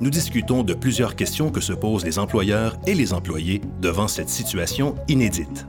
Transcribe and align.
nous 0.00 0.10
discutons 0.10 0.62
de 0.62 0.74
plusieurs 0.74 1.16
questions 1.16 1.50
que 1.50 1.60
se 1.60 1.72
posent 1.72 2.04
les 2.04 2.18
employeurs 2.18 2.78
et 2.86 2.94
les 2.94 3.12
employés 3.12 3.60
devant 3.80 4.08
cette 4.08 4.28
situation 4.28 4.94
inédite. 5.08 5.66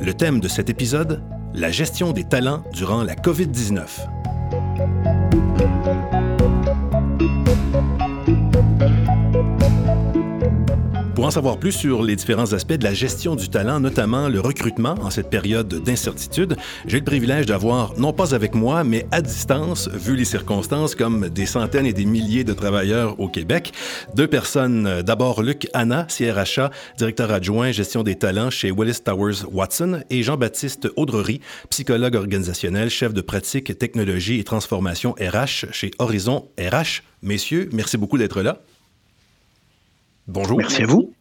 Le 0.00 0.14
thème 0.14 0.40
de 0.40 0.48
cet 0.48 0.70
épisode, 0.70 1.22
la 1.54 1.70
gestion 1.70 2.12
des 2.12 2.24
talents 2.24 2.62
durant 2.72 3.02
la 3.02 3.14
COVID-19. 3.14 3.86
Pour 11.20 11.26
en 11.26 11.30
savoir 11.30 11.58
plus 11.58 11.72
sur 11.72 12.02
les 12.02 12.16
différents 12.16 12.54
aspects 12.54 12.72
de 12.72 12.82
la 12.82 12.94
gestion 12.94 13.36
du 13.36 13.50
talent, 13.50 13.78
notamment 13.78 14.30
le 14.30 14.40
recrutement 14.40 14.94
en 15.02 15.10
cette 15.10 15.28
période 15.28 15.68
d'incertitude, 15.68 16.56
j'ai 16.86 16.96
le 16.96 17.04
privilège 17.04 17.44
d'avoir, 17.44 17.92
non 17.98 18.14
pas 18.14 18.34
avec 18.34 18.54
moi, 18.54 18.84
mais 18.84 19.06
à 19.10 19.20
distance, 19.20 19.90
vu 19.90 20.16
les 20.16 20.24
circonstances, 20.24 20.94
comme 20.94 21.28
des 21.28 21.44
centaines 21.44 21.84
et 21.84 21.92
des 21.92 22.06
milliers 22.06 22.42
de 22.42 22.54
travailleurs 22.54 23.20
au 23.20 23.28
Québec, 23.28 23.74
deux 24.14 24.28
personnes. 24.28 25.02
D'abord, 25.02 25.42
Luc 25.42 25.68
Anna, 25.74 26.04
CRHA, 26.04 26.70
directeur 26.96 27.30
adjoint 27.30 27.70
gestion 27.70 28.02
des 28.02 28.14
talents 28.14 28.48
chez 28.48 28.70
Willis 28.70 29.00
Towers 29.04 29.44
Watson, 29.52 30.00
et 30.08 30.22
Jean-Baptiste 30.22 30.88
Audrery, 30.96 31.42
psychologue 31.68 32.14
organisationnel, 32.14 32.88
chef 32.88 33.12
de 33.12 33.20
pratique 33.20 33.76
technologie 33.76 34.40
et 34.40 34.44
transformation 34.44 35.14
RH 35.20 35.70
chez 35.70 35.90
Horizon 35.98 36.48
RH. 36.58 37.02
Messieurs, 37.22 37.68
merci 37.74 37.98
beaucoup 37.98 38.16
d'être 38.16 38.40
là. 38.40 38.62
Bonjour. 40.30 40.58
Merci 40.58 40.82
à 40.82 40.86
vous. 40.86 41.12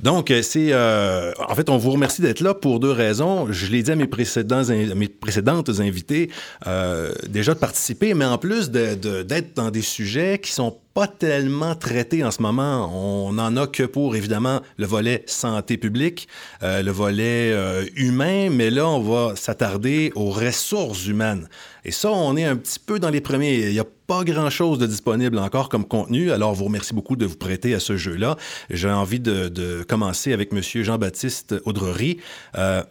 Donc, 0.00 0.30
euh, 0.30 0.42
c'est. 0.42 0.72
Euh, 0.72 1.32
en 1.48 1.54
fait, 1.54 1.68
on 1.68 1.76
vous 1.76 1.90
remercie 1.90 2.22
d'être 2.22 2.40
là 2.40 2.54
pour 2.54 2.80
deux 2.80 2.90
raisons. 2.90 3.50
Je 3.50 3.66
l'ai 3.66 3.82
dit 3.82 3.90
à 3.90 3.96
mes, 3.96 4.06
précédents, 4.06 4.62
mes 4.94 5.08
précédentes 5.08 5.68
invités, 5.80 6.30
euh, 6.66 7.12
déjà 7.28 7.54
de 7.54 7.58
participer, 7.58 8.14
mais 8.14 8.24
en 8.24 8.38
plus 8.38 8.70
d'être 8.70 9.00
de, 9.00 9.26
dans 9.54 9.70
des 9.70 9.82
sujets 9.82 10.38
qui 10.38 10.52
sont 10.52 10.78
pas 10.96 11.06
tellement 11.06 11.74
traités 11.74 12.24
en 12.24 12.30
ce 12.30 12.40
moment. 12.40 12.90
On 12.90 13.34
n'en 13.34 13.54
a 13.58 13.66
que 13.66 13.82
pour, 13.82 14.16
évidemment, 14.16 14.62
le 14.78 14.86
volet 14.86 15.24
santé 15.26 15.76
publique, 15.76 16.26
euh, 16.62 16.82
le 16.82 16.90
volet 16.90 17.52
euh, 17.52 17.84
humain, 17.96 18.48
mais 18.48 18.70
là, 18.70 18.88
on 18.88 19.00
va 19.00 19.36
s'attarder 19.36 20.10
aux 20.14 20.30
ressources 20.30 21.06
humaines. 21.06 21.50
Et 21.84 21.90
ça, 21.90 22.10
on 22.10 22.34
est 22.38 22.46
un 22.46 22.56
petit 22.56 22.78
peu 22.78 22.98
dans 22.98 23.10
les 23.10 23.20
premiers. 23.20 23.56
Il 23.56 23.72
n'y 23.72 23.78
a 23.78 23.84
pas 24.06 24.24
grand-chose 24.24 24.78
de 24.78 24.86
disponible 24.86 25.38
encore 25.38 25.68
comme 25.68 25.84
contenu, 25.84 26.32
alors 26.32 26.54
vous 26.54 26.64
remercie 26.64 26.94
beaucoup 26.94 27.16
de 27.16 27.26
vous 27.26 27.36
prêter 27.36 27.74
à 27.74 27.80
ce 27.80 27.98
jeu-là. 27.98 28.38
J'ai 28.70 28.90
envie 28.90 29.20
de, 29.20 29.84
commencer 29.86 30.32
avec 30.32 30.50
M. 30.54 30.62
Jean-Baptiste 30.62 31.56
Audrery. 31.66 32.20
Euh, 32.56 32.82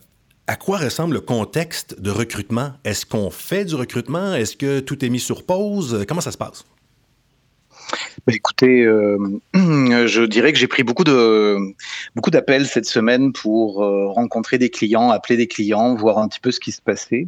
à 0.46 0.56
quoi 0.58 0.78
ressemble 0.78 1.16
le 1.16 1.22
contexte 1.22 2.00
de 2.00 2.12
recrutement? 2.12 2.74
Est-ce 2.84 3.04
qu'on 3.04 3.32
fait 3.32 3.66
du 3.66 3.74
recrutement? 3.74 4.36
Est-ce 4.36 4.56
que 4.56 4.80
tout 4.80 5.04
est 5.04 5.10
mis 5.10 5.20
sur 5.20 5.44
pause? 5.44 6.06
Comment 6.08 6.22
ça 6.22 6.32
se 6.32 6.38
passe? 6.38 6.66
Bah, 8.28 8.34
écoutez, 8.34 8.84
euh, 8.84 9.18
je 9.54 10.26
dirais 10.26 10.52
que 10.52 10.58
j'ai 10.58 10.68
pris 10.68 10.84
beaucoup 10.84 11.04
de 11.04 11.58
beaucoup 12.16 12.32
d'appels 12.32 12.66
cette 12.66 12.86
semaine 12.86 13.34
pour 13.34 13.84
euh, 13.84 14.08
rencontrer 14.08 14.58
des 14.58 14.70
clients, 14.70 15.12
appeler 15.12 15.38
des 15.38 15.48
clients, 15.48 15.96
voir 15.96 16.18
un 16.18 16.28
petit 16.28 16.40
peu 16.40 16.52
ce 16.52 16.60
qui 16.60 16.72
se 16.72 16.82
passait. 16.82 17.28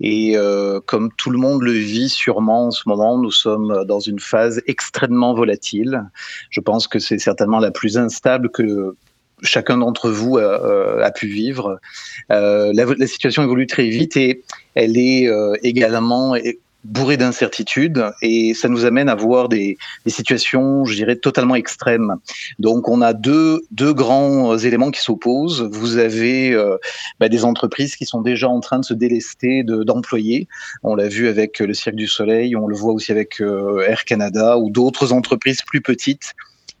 Et 0.00 0.36
euh, 0.36 0.80
comme 0.84 1.12
tout 1.16 1.30
le 1.30 1.38
monde 1.38 1.62
le 1.62 1.72
vit 1.72 2.08
sûrement 2.08 2.66
en 2.66 2.70
ce 2.70 2.88
moment, 2.88 3.18
nous 3.18 3.30
sommes 3.30 3.84
dans 3.86 4.00
une 4.00 4.18
phase 4.18 4.62
extrêmement 4.66 5.34
volatile. 5.34 6.04
Je 6.50 6.60
pense 6.60 6.88
que 6.88 6.98
c'est 6.98 7.18
certainement 7.18 7.60
la 7.60 7.70
plus 7.70 7.96
instable 7.96 8.50
que 8.50 8.96
chacun 9.42 9.78
d'entre 9.78 10.10
vous 10.10 10.38
a, 10.38 11.10
pu 11.10 11.26
vivre. 11.26 11.80
la, 12.28 12.72
la, 12.72 13.06
situation 13.06 13.42
évolue 13.42 13.66
très 13.66 13.88
vite 13.88 14.16
et 14.16 14.42
elle 14.76 14.96
est 14.96 15.28
également 15.64 16.36
bourré 16.84 17.16
d'incertitudes 17.16 18.04
et 18.22 18.54
ça 18.54 18.68
nous 18.68 18.84
amène 18.84 19.08
à 19.08 19.14
voir 19.14 19.48
des, 19.48 19.78
situations, 20.06 20.84
je 20.84 20.94
dirais, 20.94 21.16
totalement 21.16 21.54
extrêmes. 21.54 22.16
Donc 22.58 22.88
on 22.88 23.00
a 23.02 23.12
deux, 23.12 23.62
deux 23.70 23.92
grands 23.92 24.56
éléments 24.58 24.90
qui 24.90 25.00
s'opposent. 25.00 25.62
Vous 25.62 25.98
avez 25.98 26.52
euh, 26.52 26.76
bah, 27.20 27.28
des 27.28 27.44
entreprises 27.44 27.96
qui 27.96 28.04
sont 28.04 28.20
déjà 28.20 28.48
en 28.48 28.60
train 28.60 28.78
de 28.78 28.84
se 28.84 28.94
délester 28.94 29.62
d'employés. 29.64 30.48
on 30.82 30.94
l'a 30.94 31.08
vu 31.08 31.28
avec 31.28 31.60
le 31.60 31.74
Cirque 31.74 31.96
du 31.96 32.08
Soleil, 32.08 32.56
on 32.56 32.66
le 32.66 32.76
voit 32.76 32.92
aussi 32.92 33.12
avec 33.12 33.40
euh, 33.40 33.86
Air 33.86 34.04
Canada 34.04 34.58
ou 34.58 34.70
d'autres 34.70 35.12
entreprises 35.12 35.62
plus 35.62 35.80
petites 35.80 36.34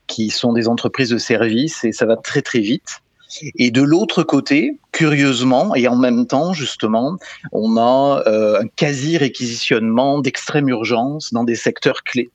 qui 0.06 0.30
sont 0.30 0.52
des 0.52 0.68
entreprises 0.68 1.10
de 1.10 1.18
services 1.18 1.84
et 1.84 1.92
ça 1.92 2.06
va 2.06 2.16
très 2.16 2.42
très 2.42 2.60
vite. 2.60 3.02
Et 3.40 3.70
de 3.70 3.82
l'autre 3.82 4.22
côté, 4.22 4.78
curieusement, 4.92 5.74
et 5.74 5.88
en 5.88 5.96
même 5.96 6.26
temps, 6.26 6.52
justement, 6.52 7.16
on 7.52 7.76
a 7.76 8.22
euh, 8.26 8.60
un 8.60 8.66
quasi-réquisitionnement 8.68 10.20
d'extrême 10.20 10.68
urgence 10.68 11.32
dans 11.32 11.44
des 11.44 11.56
secteurs 11.56 12.02
clés. 12.04 12.30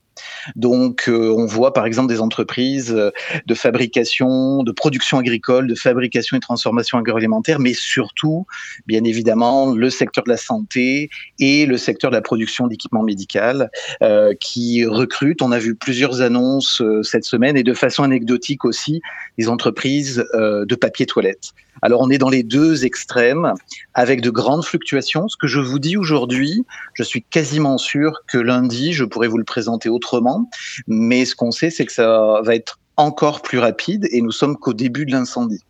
Donc, 0.55 1.07
euh, 1.07 1.33
on 1.37 1.45
voit 1.45 1.73
par 1.73 1.85
exemple 1.85 2.09
des 2.09 2.19
entreprises 2.19 2.93
euh, 2.93 3.11
de 3.45 3.53
fabrication, 3.53 4.63
de 4.63 4.71
production 4.71 5.19
agricole, 5.19 5.67
de 5.67 5.75
fabrication 5.75 6.37
et 6.37 6.39
transformation 6.39 6.97
agroalimentaire, 6.97 7.59
mais 7.59 7.73
surtout, 7.73 8.45
bien 8.85 9.03
évidemment, 9.03 9.73
le 9.73 9.89
secteur 9.89 10.23
de 10.23 10.29
la 10.29 10.37
santé 10.37 11.09
et 11.39 11.65
le 11.65 11.77
secteur 11.77 12.11
de 12.11 12.15
la 12.15 12.21
production 12.21 12.67
d'équipements 12.67 13.03
médical 13.03 13.69
euh, 14.01 14.33
qui 14.39 14.85
recrutent. 14.85 15.41
On 15.41 15.51
a 15.51 15.59
vu 15.59 15.75
plusieurs 15.75 16.21
annonces 16.21 16.81
cette 17.03 17.25
semaine 17.25 17.57
et 17.57 17.63
de 17.63 17.73
façon 17.73 18.03
anecdotique 18.03 18.65
aussi, 18.65 19.01
des 19.37 19.49
entreprises 19.49 20.25
de 20.33 20.75
papier 20.75 21.05
toilette. 21.05 21.53
Alors 21.81 22.01
on 22.01 22.09
est 22.09 22.17
dans 22.17 22.29
les 22.29 22.43
deux 22.43 22.85
extrêmes 22.85 23.53
avec 23.93 24.21
de 24.21 24.29
grandes 24.29 24.65
fluctuations. 24.65 25.27
Ce 25.27 25.37
que 25.37 25.47
je 25.47 25.59
vous 25.59 25.79
dis 25.79 25.97
aujourd'hui, 25.97 26.63
je 26.93 27.03
suis 27.03 27.23
quasiment 27.23 27.77
sûr 27.77 28.21
que 28.27 28.37
lundi, 28.37 28.93
je 28.93 29.03
pourrais 29.03 29.27
vous 29.27 29.37
le 29.37 29.43
présenter 29.43 29.89
autrement. 29.89 30.49
Mais 30.87 31.25
ce 31.25 31.35
qu'on 31.35 31.51
sait, 31.51 31.69
c'est 31.69 31.85
que 31.85 31.93
ça 31.93 32.41
va 32.43 32.55
être 32.55 32.79
encore 32.95 33.41
plus 33.41 33.59
rapide 33.59 34.07
et 34.11 34.21
nous 34.21 34.31
sommes 34.31 34.57
qu'au 34.57 34.73
début 34.73 35.05
de 35.05 35.11
l'incendie. 35.11 35.63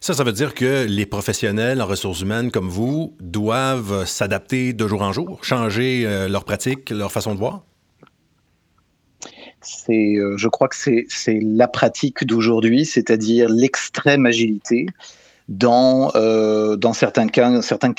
Ça, 0.00 0.14
ça 0.14 0.24
veut 0.24 0.32
dire 0.32 0.54
que 0.54 0.86
les 0.86 1.06
professionnels 1.06 1.80
en 1.80 1.86
ressources 1.86 2.20
humaines 2.20 2.50
comme 2.50 2.68
vous 2.68 3.14
doivent 3.20 4.06
s'adapter 4.06 4.72
de 4.72 4.88
jour 4.88 5.02
en 5.02 5.12
jour, 5.12 5.44
changer 5.44 6.04
euh, 6.04 6.28
leur 6.28 6.44
pratique, 6.44 6.90
leur 6.90 7.12
façon 7.12 7.34
de 7.34 7.38
voir? 7.38 7.64
C'est, 9.60 10.16
euh, 10.16 10.36
je 10.36 10.48
crois 10.48 10.68
que 10.68 10.76
c'est 10.76 11.40
la 11.40 11.68
pratique 11.68 12.26
d'aujourd'hui, 12.26 12.84
c'est-à-dire 12.84 13.48
l'extrême 13.48 14.26
agilité 14.26 14.86
dans, 15.48 16.10
euh, 16.14 16.76
dans 16.76 16.92
certains 16.92 17.26
cas, 17.26 17.60
certains 17.60 17.92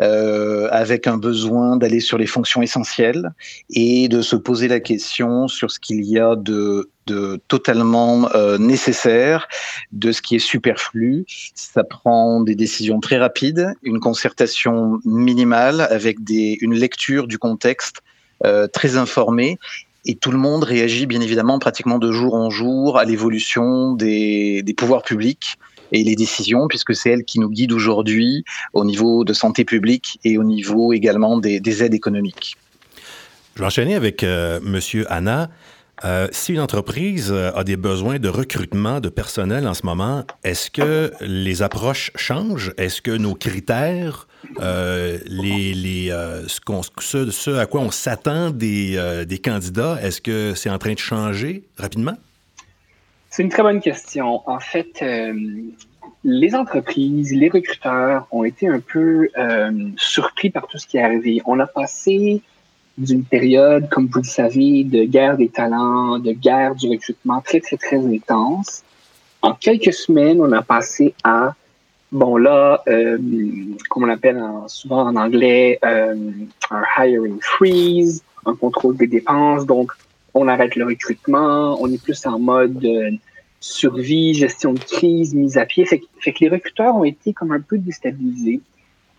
euh, 0.00 0.68
avec 0.72 1.06
un 1.06 1.16
besoin 1.16 1.76
d'aller 1.76 2.00
sur 2.00 2.18
les 2.18 2.26
fonctions 2.26 2.62
essentielles 2.62 3.30
et 3.70 4.08
de 4.08 4.20
se 4.20 4.36
poser 4.36 4.68
la 4.68 4.80
question 4.80 5.48
sur 5.48 5.70
ce 5.70 5.78
qu'il 5.78 6.04
y 6.04 6.18
a 6.18 6.34
de, 6.34 6.90
de 7.06 7.40
totalement 7.48 8.28
euh, 8.34 8.58
nécessaire, 8.58 9.46
de 9.92 10.10
ce 10.10 10.22
qui 10.22 10.36
est 10.36 10.40
superflu. 10.40 11.24
Ça 11.54 11.84
prend 11.84 12.40
des 12.40 12.56
décisions 12.56 12.98
très 13.00 13.18
rapides, 13.18 13.72
une 13.82 14.00
concertation 14.00 14.98
minimale 15.04 15.82
avec 15.82 16.24
des, 16.24 16.58
une 16.60 16.74
lecture 16.74 17.28
du 17.28 17.38
contexte 17.38 18.02
euh, 18.44 18.66
très 18.66 18.96
informée 18.96 19.58
et 20.04 20.14
tout 20.14 20.30
le 20.30 20.38
monde 20.38 20.62
réagit 20.62 21.06
bien 21.06 21.20
évidemment 21.20 21.58
pratiquement 21.58 21.98
de 21.98 22.12
jour 22.12 22.34
en 22.34 22.50
jour 22.50 22.98
à 22.98 23.04
l'évolution 23.04 23.92
des, 23.92 24.62
des 24.62 24.74
pouvoirs 24.74 25.02
publics 25.02 25.58
et 25.92 26.02
les 26.02 26.14
décisions, 26.14 26.68
puisque 26.68 26.94
c'est 26.94 27.10
elle 27.10 27.24
qui 27.24 27.40
nous 27.40 27.50
guide 27.50 27.72
aujourd'hui 27.72 28.44
au 28.72 28.84
niveau 28.84 29.24
de 29.24 29.32
santé 29.32 29.64
publique 29.64 30.18
et 30.24 30.38
au 30.38 30.44
niveau 30.44 30.92
également 30.92 31.38
des, 31.38 31.82
aides 31.82 31.94
économiques. 31.94 32.56
Je 33.54 33.60
vais 33.60 33.66
enchaîner 33.66 33.94
avec 33.94 34.22
euh, 34.22 34.60
Monsieur 34.62 35.10
Anna. 35.10 35.50
Euh, 36.04 36.28
si 36.30 36.52
une 36.52 36.60
entreprise 36.60 37.32
euh, 37.32 37.50
a 37.54 37.64
des 37.64 37.78
besoins 37.78 38.18
de 38.18 38.28
recrutement 38.28 39.00
de 39.00 39.08
personnel 39.08 39.66
en 39.66 39.72
ce 39.72 39.86
moment, 39.86 40.24
est-ce 40.44 40.70
que 40.70 41.10
les 41.22 41.62
approches 41.62 42.10
changent? 42.16 42.74
Est-ce 42.76 43.00
que 43.00 43.12
nos 43.12 43.34
critères, 43.34 44.28
les, 44.58 46.10
ce, 47.00 47.56
à 47.56 47.66
quoi 47.66 47.80
on 47.80 47.90
s'attend 47.90 48.50
des 48.50 49.40
candidats, 49.42 49.98
est-ce 50.02 50.20
que 50.20 50.52
c'est 50.54 50.70
en 50.70 50.78
train 50.78 50.92
de 50.92 50.98
changer 50.98 51.64
rapidement? 51.78 52.16
C'est 53.36 53.42
une 53.42 53.50
très 53.50 53.62
bonne 53.62 53.82
question. 53.82 54.40
En 54.48 54.60
fait, 54.60 55.02
euh, 55.02 55.34
les 56.24 56.54
entreprises, 56.54 57.34
les 57.34 57.50
recruteurs 57.50 58.26
ont 58.30 58.44
été 58.44 58.66
un 58.66 58.80
peu 58.80 59.28
euh, 59.36 59.90
surpris 59.98 60.48
par 60.48 60.66
tout 60.66 60.78
ce 60.78 60.86
qui 60.86 60.96
est 60.96 61.02
arrivé. 61.02 61.42
On 61.44 61.60
a 61.60 61.66
passé 61.66 62.40
d'une 62.96 63.24
période, 63.24 63.90
comme 63.90 64.06
vous 64.06 64.20
le 64.20 64.24
savez, 64.24 64.84
de 64.84 65.04
guerre 65.04 65.36
des 65.36 65.50
talents, 65.50 66.18
de 66.18 66.32
guerre 66.32 66.76
du 66.76 66.88
recrutement 66.88 67.42
très, 67.42 67.60
très, 67.60 67.76
très 67.76 67.98
intense. 67.98 68.82
En 69.42 69.52
quelques 69.52 69.92
semaines, 69.92 70.40
on 70.40 70.50
a 70.52 70.62
passé 70.62 71.12
à, 71.22 71.52
bon 72.10 72.38
là, 72.38 72.82
euh, 72.88 73.18
comme 73.90 74.04
on 74.04 74.06
l'appelle 74.06 74.42
souvent 74.66 75.02
en 75.02 75.14
anglais, 75.14 75.78
un 75.82 76.82
hiring 76.98 77.38
freeze, 77.42 78.22
un 78.46 78.54
contrôle 78.54 78.96
des 78.96 79.08
dépenses. 79.08 79.66
Donc, 79.66 79.92
on 80.36 80.48
arrête 80.48 80.76
le 80.76 80.84
recrutement, 80.84 81.76
on 81.80 81.90
est 81.90 82.02
plus 82.02 82.26
en 82.26 82.38
mode 82.38 82.84
euh, 82.84 83.10
survie, 83.60 84.34
gestion 84.34 84.74
de 84.74 84.78
crise, 84.78 85.34
mise 85.34 85.56
à 85.56 85.64
pied. 85.64 85.84
Fait, 85.86 86.02
fait 86.20 86.32
que 86.32 86.40
les 86.40 86.50
recruteurs 86.50 86.94
ont 86.94 87.04
été 87.04 87.32
comme 87.32 87.52
un 87.52 87.60
peu 87.60 87.78
déstabilisés. 87.78 88.60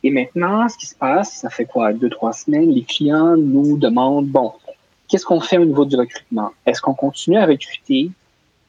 Et 0.04 0.12
maintenant, 0.12 0.70
ce 0.70 0.78
qui 0.78 0.86
se 0.86 0.96
passe, 0.96 1.40
ça 1.42 1.50
fait 1.50 1.66
quoi, 1.66 1.92
deux, 1.92 2.10
trois 2.10 2.34
semaines, 2.34 2.72
les 2.72 2.84
clients 2.84 3.36
nous 3.36 3.78
demandent, 3.78 4.28
bon, 4.28 4.54
qu'est-ce 5.08 5.26
qu'on 5.26 5.40
fait 5.40 5.58
au 5.58 5.66
niveau 5.66 5.86
du 5.86 5.96
recrutement? 5.96 6.52
Est-ce 6.66 6.82
qu'on 6.82 6.94
continue 6.94 7.38
à 7.38 7.46
recruter? 7.46 8.12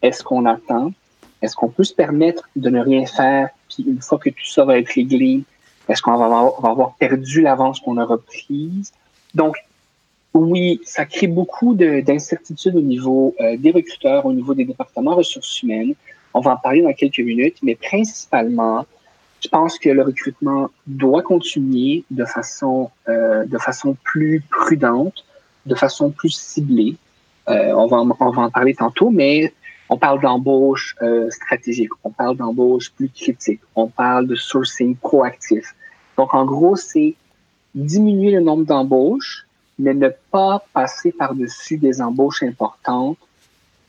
Est-ce 0.01 0.23
qu'on 0.23 0.47
attend? 0.47 0.93
Est-ce 1.43 1.55
qu'on 1.55 1.69
peut 1.69 1.85
se 1.85 1.95
permettre 1.95 2.49
de 2.57 2.71
ne 2.71 2.81
rien 2.81 3.05
faire? 3.05 3.51
Puis 3.69 3.85
une 3.87 4.01
fois 4.01 4.19
que 4.19 4.31
tout 4.31 4.47
ça 4.47 4.65
va 4.65 4.79
être 4.79 4.89
réglé, 4.89 5.43
est-ce 5.89 6.01
qu'on 6.01 6.17
va 6.17 6.25
avoir 6.71 6.95
perdu 6.95 7.43
l'avance 7.43 7.81
qu'on 7.81 7.99
a 7.99 8.05
reprise? 8.05 8.93
Donc, 9.35 9.57
oui, 10.35 10.81
ça 10.85 11.05
crée 11.05 11.27
beaucoup 11.27 11.75
d'incertitudes 11.75 12.77
au 12.77 12.81
niveau 12.81 13.35
euh, 13.41 13.57
des 13.57 13.71
recruteurs, 13.71 14.27
au 14.27 14.33
niveau 14.33 14.55
des 14.55 14.65
départements 14.65 15.15
ressources 15.15 15.63
humaines. 15.63 15.95
On 16.35 16.41
va 16.41 16.53
en 16.53 16.57
parler 16.57 16.83
dans 16.83 16.93
quelques 16.93 17.21
minutes, 17.21 17.57
mais 17.63 17.75
principalement, 17.75 18.87
je 19.43 19.49
pense 19.49 19.79
que 19.79 19.89
le 19.89 20.03
recrutement 20.03 20.69
doit 20.87 21.23
continuer 21.23 22.05
de 22.11 22.25
façon, 22.25 22.91
euh, 23.09 23.45
de 23.47 23.59
façon 23.59 23.97
plus 24.05 24.43
prudente, 24.51 25.25
de 25.65 25.75
façon 25.75 26.11
plus 26.11 26.31
ciblée. 26.31 26.97
Euh, 27.49 27.73
on, 27.73 27.87
va, 27.87 27.97
on 28.21 28.31
va 28.31 28.43
en 28.43 28.51
parler 28.51 28.75
tantôt, 28.75 29.11
mais 29.11 29.55
on 29.89 29.97
parle 29.97 30.21
d'embauche 30.21 30.95
stratégique, 31.31 31.89
on 32.05 32.11
parle 32.11 32.37
d'embauche 32.37 32.91
plus 32.91 33.09
critique, 33.09 33.61
on 33.75 33.89
parle 33.89 34.27
de 34.27 34.35
sourcing 34.35 34.95
proactif. 34.95 35.75
Donc, 36.19 36.35
en 36.35 36.45
gros, 36.45 36.77
c'est 36.77 37.15
diminuer 37.75 38.33
le 38.33 38.41
nombre 38.41 38.67
d'embauches, 38.67 39.48
mais 39.79 39.95
ne 39.95 40.09
pas 40.31 40.65
passer 40.73 41.13
par-dessus 41.13 41.79
des 41.79 42.01
embauches 42.01 42.43
importantes 42.43 43.19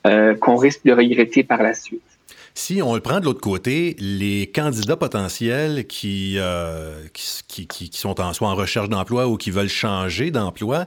euh, 0.08 0.36
qu'on 0.36 0.56
risque 0.56 0.86
de 0.86 0.94
regretter 0.94 1.44
par 1.44 1.62
la 1.62 1.74
suite. 1.74 2.02
Si 2.56 2.82
on 2.82 2.94
le 2.94 3.00
prend 3.00 3.20
de 3.20 3.26
l'autre 3.26 3.40
côté, 3.40 3.96
les 4.00 4.52
candidats 4.54 4.98
potentiels 4.98 5.88
qui, 5.88 6.36
euh, 6.38 7.06
qui, 7.14 7.68
qui, 7.68 7.90
sont 7.94 8.20
en, 8.20 8.34
soit 8.34 8.50
en 8.50 8.56
recherche 8.56 8.90
d'emploi 8.90 9.28
ou 9.28 9.38
qui 9.38 9.50
veulent 9.50 9.70
changer 9.70 10.30
d'emploi, 10.30 10.86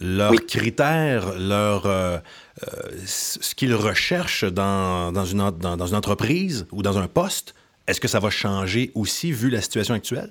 leurs 0.00 0.34
critères, 0.46 1.36
leur, 1.38 1.86
euh, 1.86 2.18
euh, 2.62 2.92
ce 3.04 3.54
qu'ils 3.54 3.74
recherchent 3.74 4.44
dans, 4.44 5.12
dans, 5.12 5.24
une, 5.24 5.50
dans, 5.58 5.76
dans, 5.76 5.86
une 5.86 5.96
entreprise 5.96 6.66
ou 6.70 6.82
dans 6.82 6.98
un 6.98 7.08
poste, 7.08 7.54
est-ce 7.86 8.00
que 8.00 8.08
ça 8.08 8.20
va 8.20 8.30
changer 8.30 8.92
aussi 8.94 9.32
vu 9.32 9.50
la 9.50 9.60
situation 9.60 9.94
actuelle? 9.94 10.30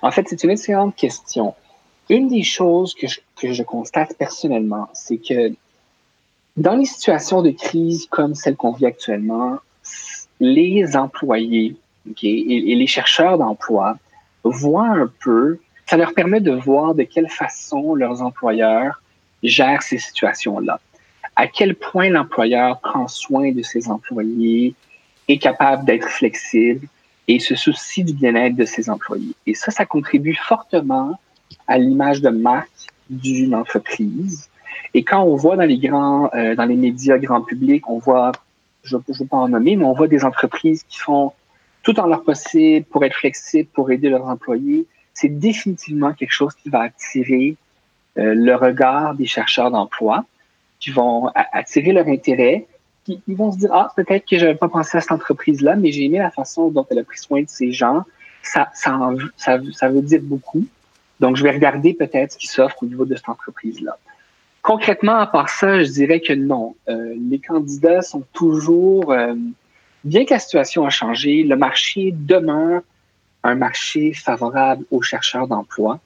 En 0.00 0.10
fait, 0.10 0.26
c'est 0.28 0.42
une 0.42 0.50
excellente 0.50 0.96
question. 0.96 1.54
Une 2.10 2.26
des 2.26 2.42
choses 2.42 2.92
que 2.94 3.06
je, 3.52 3.62
constate 3.62 4.16
personnellement, 4.18 4.88
c'est 4.92 5.18
que 5.18 5.54
dans 6.56 6.74
les 6.74 6.84
situations 6.84 7.40
de 7.40 7.50
crise 7.50 8.06
comme 8.10 8.34
celle 8.34 8.56
qu'on 8.56 8.72
vit 8.72 8.86
actuellement, 8.86 9.58
les 10.40 10.96
employés 10.96 11.76
et, 12.20 12.74
les 12.74 12.86
chercheurs 12.88 13.38
d'emploi 13.38 13.96
voient 14.42 14.88
un 14.88 15.10
peu, 15.22 15.60
ça 15.86 15.96
leur 15.96 16.12
permet 16.12 16.40
de 16.40 16.50
voir 16.50 16.96
de 16.96 17.04
quelle 17.04 17.28
façon 17.28 17.94
leurs 17.94 18.22
employeurs 18.22 19.00
gèrent 19.44 19.82
ces 19.82 19.98
situations-là. 19.98 20.80
À 21.36 21.46
quel 21.46 21.76
point 21.76 22.10
l'employeur 22.10 22.80
prend 22.80 23.06
soin 23.06 23.52
de 23.52 23.62
ses 23.62 23.88
employés, 23.88 24.74
est 25.28 25.38
capable 25.38 25.84
d'être 25.84 26.08
flexible 26.08 26.88
et 27.28 27.38
se 27.38 27.54
soucie 27.54 28.02
du 28.02 28.14
bien-être 28.14 28.56
de 28.56 28.64
ses 28.64 28.90
employés. 28.90 29.36
Et 29.46 29.54
ça, 29.54 29.70
ça 29.70 29.86
contribue 29.86 30.34
fortement 30.34 31.16
à 31.66 31.78
l'image 31.78 32.20
de 32.20 32.30
marque 32.30 32.68
d'une 33.08 33.54
entreprise 33.54 34.50
et 34.94 35.04
quand 35.04 35.22
on 35.22 35.36
voit 35.36 35.56
dans 35.56 35.64
les 35.64 35.78
grands, 35.78 36.30
euh, 36.34 36.54
dans 36.54 36.64
les 36.64 36.76
médias 36.76 37.18
grand 37.18 37.42
public, 37.42 37.88
on 37.88 37.98
voit, 37.98 38.32
je 38.82 38.96
ne 38.96 39.02
veux 39.08 39.26
pas 39.26 39.36
en 39.36 39.48
nommer, 39.48 39.76
mais 39.76 39.84
on 39.84 39.92
voit 39.92 40.08
des 40.08 40.24
entreprises 40.24 40.84
qui 40.88 40.98
font 40.98 41.32
tout 41.82 41.98
en 42.00 42.06
leur 42.06 42.24
possible 42.24 42.84
pour 42.86 43.04
être 43.04 43.14
flexibles, 43.14 43.68
pour 43.72 43.90
aider 43.90 44.08
leurs 44.08 44.26
employés. 44.26 44.86
C'est 45.14 45.28
définitivement 45.28 46.12
quelque 46.12 46.32
chose 46.32 46.54
qui 46.54 46.68
va 46.68 46.82
attirer 46.82 47.56
euh, 48.18 48.34
le 48.34 48.54
regard 48.56 49.14
des 49.14 49.26
chercheurs 49.26 49.70
d'emploi, 49.70 50.24
qui 50.80 50.90
vont 50.90 51.30
attirer 51.34 51.92
leur 51.92 52.08
intérêt, 52.08 52.66
qui 53.04 53.20
vont 53.28 53.52
se 53.52 53.58
dire 53.58 53.70
ah 53.72 53.92
peut-être 53.96 54.26
que 54.26 54.38
j'avais 54.38 54.54
pas 54.54 54.68
pensé 54.68 54.98
à 54.98 55.00
cette 55.00 55.12
entreprise-là, 55.12 55.76
mais 55.76 55.92
j'ai 55.92 56.04
aimé 56.04 56.18
la 56.18 56.30
façon 56.30 56.70
dont 56.70 56.86
elle 56.90 57.00
a 57.00 57.04
pris 57.04 57.18
soin 57.18 57.42
de 57.42 57.48
ces 57.48 57.72
gens. 57.72 58.04
Ça, 58.42 58.70
ça, 58.72 58.98
ça 59.36 59.88
veut 59.88 60.00
dire 60.00 60.20
beaucoup. 60.22 60.64
Donc 61.20 61.36
je 61.36 61.42
vais 61.42 61.50
regarder 61.50 61.94
peut-être 61.94 62.32
ce 62.32 62.38
qui 62.38 62.46
s'offre 62.46 62.82
au 62.82 62.86
niveau 62.86 63.04
de 63.04 63.14
cette 63.14 63.28
entreprise-là. 63.28 63.96
Concrètement, 64.62 65.16
à 65.16 65.26
part 65.26 65.48
ça, 65.48 65.82
je 65.82 65.90
dirais 65.90 66.20
que 66.20 66.32
non. 66.32 66.74
Euh, 66.88 67.14
les 67.30 67.38
candidats 67.38 68.02
sont 68.02 68.24
toujours, 68.32 69.12
euh, 69.12 69.34
bien 70.04 70.24
que 70.24 70.34
la 70.34 70.38
situation 70.38 70.84
a 70.84 70.90
changé, 70.90 71.42
le 71.42 71.56
marché 71.56 72.12
demeure 72.14 72.82
un 73.42 73.54
marché 73.54 74.12
favorable 74.12 74.84
aux 74.90 75.00
chercheurs 75.00 75.48
d'emploi. 75.48 75.98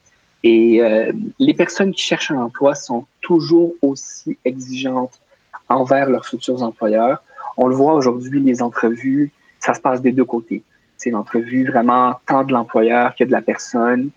Et 0.44 0.82
euh, 0.82 1.12
les 1.38 1.54
personnes 1.54 1.92
qui 1.92 2.02
cherchent 2.02 2.30
un 2.30 2.40
emploi 2.40 2.74
sont 2.74 3.06
toujours 3.22 3.72
aussi 3.82 4.38
exigeantes 4.44 5.20
envers 5.68 6.08
leurs 6.10 6.26
futurs 6.26 6.62
employeurs. 6.62 7.22
On 7.56 7.66
le 7.66 7.74
voit 7.74 7.94
aujourd'hui, 7.94 8.40
les 8.40 8.62
entrevues, 8.62 9.32
ça 9.58 9.74
se 9.74 9.80
passe 9.80 10.00
des 10.02 10.12
deux 10.12 10.24
côtés. 10.24 10.62
C'est 10.96 11.10
l'entrevue 11.10 11.66
vraiment 11.66 12.14
tant 12.26 12.44
de 12.44 12.52
l'employeur 12.52 13.16
que 13.16 13.24
de 13.24 13.32
la 13.32 13.42
personne 13.42 14.10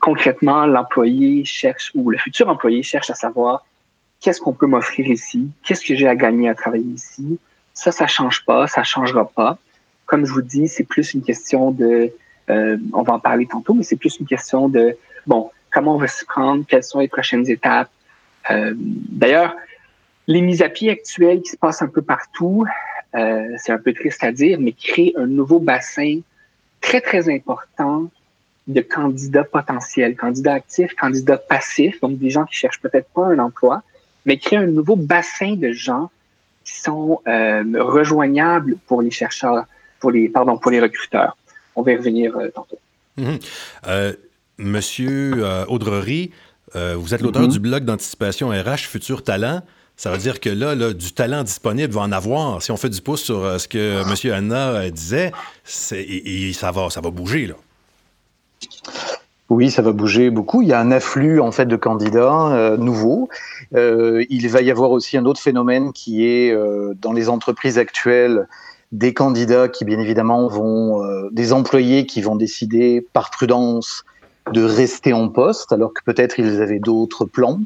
concrètement, 0.00 0.66
l'employé 0.66 1.44
cherche, 1.44 1.90
ou 1.94 2.10
le 2.10 2.18
futur 2.18 2.48
employé 2.48 2.82
cherche 2.82 3.10
à 3.10 3.14
savoir 3.14 3.64
qu'est-ce 4.20 4.40
qu'on 4.40 4.52
peut 4.52 4.66
m'offrir 4.66 5.06
ici, 5.06 5.50
qu'est-ce 5.62 5.84
que 5.84 5.94
j'ai 5.94 6.08
à 6.08 6.16
gagner 6.16 6.48
à 6.48 6.54
travailler 6.54 6.84
ici? 6.84 7.38
Ça, 7.72 7.92
ça 7.92 8.06
change 8.06 8.44
pas, 8.44 8.66
ça 8.66 8.82
changera 8.82 9.28
pas. 9.28 9.58
Comme 10.06 10.24
je 10.24 10.32
vous 10.32 10.42
dis, 10.42 10.68
c'est 10.68 10.84
plus 10.84 11.14
une 11.14 11.22
question 11.22 11.70
de, 11.70 12.12
euh, 12.50 12.76
on 12.92 13.02
va 13.02 13.14
en 13.14 13.18
parler 13.18 13.46
tantôt, 13.46 13.74
mais 13.74 13.82
c'est 13.82 13.96
plus 13.96 14.18
une 14.18 14.26
question 14.26 14.68
de, 14.68 14.96
bon, 15.26 15.50
comment 15.72 15.96
on 15.96 15.98
va 15.98 16.08
s'y 16.08 16.24
prendre, 16.24 16.64
quelles 16.66 16.84
sont 16.84 17.00
les 17.00 17.08
prochaines 17.08 17.48
étapes? 17.50 17.90
Euh, 18.50 18.72
D'ailleurs, 18.76 19.54
les 20.26 20.40
mises 20.40 20.62
à 20.62 20.68
pied 20.68 20.90
actuelles 20.90 21.42
qui 21.42 21.50
se 21.50 21.56
passent 21.56 21.82
un 21.82 21.88
peu 21.88 22.02
partout, 22.02 22.64
euh, 23.14 23.48
c'est 23.58 23.72
un 23.72 23.78
peu 23.78 23.92
triste 23.92 24.24
à 24.24 24.32
dire, 24.32 24.58
mais 24.60 24.72
créent 24.72 25.12
un 25.16 25.26
nouveau 25.26 25.58
bassin 25.58 26.20
très, 26.80 27.00
très 27.00 27.32
important 27.32 28.10
de 28.66 28.80
candidats 28.80 29.44
potentiels, 29.44 30.16
candidats 30.16 30.54
actifs, 30.54 30.94
candidats 30.94 31.36
passifs, 31.36 32.00
donc 32.00 32.18
des 32.18 32.30
gens 32.30 32.44
qui 32.44 32.54
cherchent 32.54 32.80
peut-être 32.80 33.08
pas 33.14 33.26
un 33.26 33.38
emploi, 33.38 33.82
mais 34.24 34.38
créer 34.38 34.58
un 34.58 34.66
nouveau 34.66 34.96
bassin 34.96 35.54
de 35.54 35.72
gens 35.72 36.10
qui 36.64 36.80
sont 36.80 37.20
euh, 37.26 37.62
rejoignables 37.78 38.76
pour 38.86 39.02
les 39.02 39.10
chercheurs, 39.10 39.66
pour 40.00 40.10
les, 40.10 40.28
pardon, 40.28 40.56
pour 40.56 40.70
les 40.70 40.80
recruteurs. 40.80 41.36
On 41.76 41.82
va 41.82 41.92
y 41.92 41.96
revenir 41.96 42.36
euh, 42.36 42.48
tantôt. 42.48 42.78
Mhm. 43.18 43.38
Euh, 43.86 44.12
monsieur 44.58 45.44
Audrery, 45.68 46.32
vous 46.74 47.14
êtes 47.14 47.20
l'auteur 47.20 47.42
mhm. 47.42 47.50
du 47.50 47.60
blog 47.60 47.84
d'anticipation 47.84 48.48
RH 48.48 48.88
Futur 48.88 49.22
Talent. 49.22 49.62
Ça 49.96 50.10
veut 50.10 50.18
dire 50.18 50.40
que 50.40 50.48
là, 50.48 50.74
là, 50.74 50.92
du 50.92 51.12
talent 51.12 51.44
disponible 51.44 51.92
va 51.92 52.00
en 52.00 52.10
avoir. 52.10 52.60
Si 52.60 52.72
on 52.72 52.76
fait 52.76 52.88
du 52.88 53.00
pouce 53.00 53.22
sur 53.22 53.60
ce 53.60 53.68
que 53.68 54.02
M. 54.02 54.32
Anna 54.32 54.90
disait, 54.90 55.30
ça, 55.62 56.72
va, 56.72 56.90
ça 56.90 57.00
va 57.00 57.10
bouger. 57.10 57.46
Là. 57.46 57.54
Oui, 59.50 59.70
ça 59.70 59.82
va 59.82 59.92
bouger 59.92 60.30
beaucoup. 60.30 60.62
Il 60.62 60.68
y 60.68 60.72
a 60.72 60.80
un 60.80 60.90
afflux 60.90 61.38
en 61.40 61.52
fait 61.52 61.66
de 61.66 61.76
candidats 61.76 62.48
euh, 62.52 62.76
nouveaux. 62.78 63.28
Euh, 63.74 64.24
il 64.30 64.48
va 64.48 64.62
y 64.62 64.70
avoir 64.70 64.90
aussi 64.90 65.18
un 65.18 65.26
autre 65.26 65.40
phénomène 65.40 65.92
qui 65.92 66.26
est 66.26 66.50
euh, 66.50 66.94
dans 67.00 67.12
les 67.12 67.28
entreprises 67.28 67.78
actuelles 67.78 68.48
des 68.92 69.12
candidats 69.12 69.68
qui 69.68 69.84
bien 69.84 69.98
évidemment 69.98 70.46
vont 70.46 71.02
des 71.32 71.52
employés 71.52 72.06
qui 72.06 72.20
vont 72.20 72.36
décider 72.36 73.04
par 73.12 73.30
prudence 73.30 74.04
de 74.52 74.62
rester 74.62 75.12
en 75.12 75.28
poste 75.28 75.72
alors 75.72 75.92
que 75.92 76.00
peut-être 76.04 76.38
ils 76.38 76.62
avaient 76.62 76.78
d'autres 76.78 77.24
plans. 77.24 77.58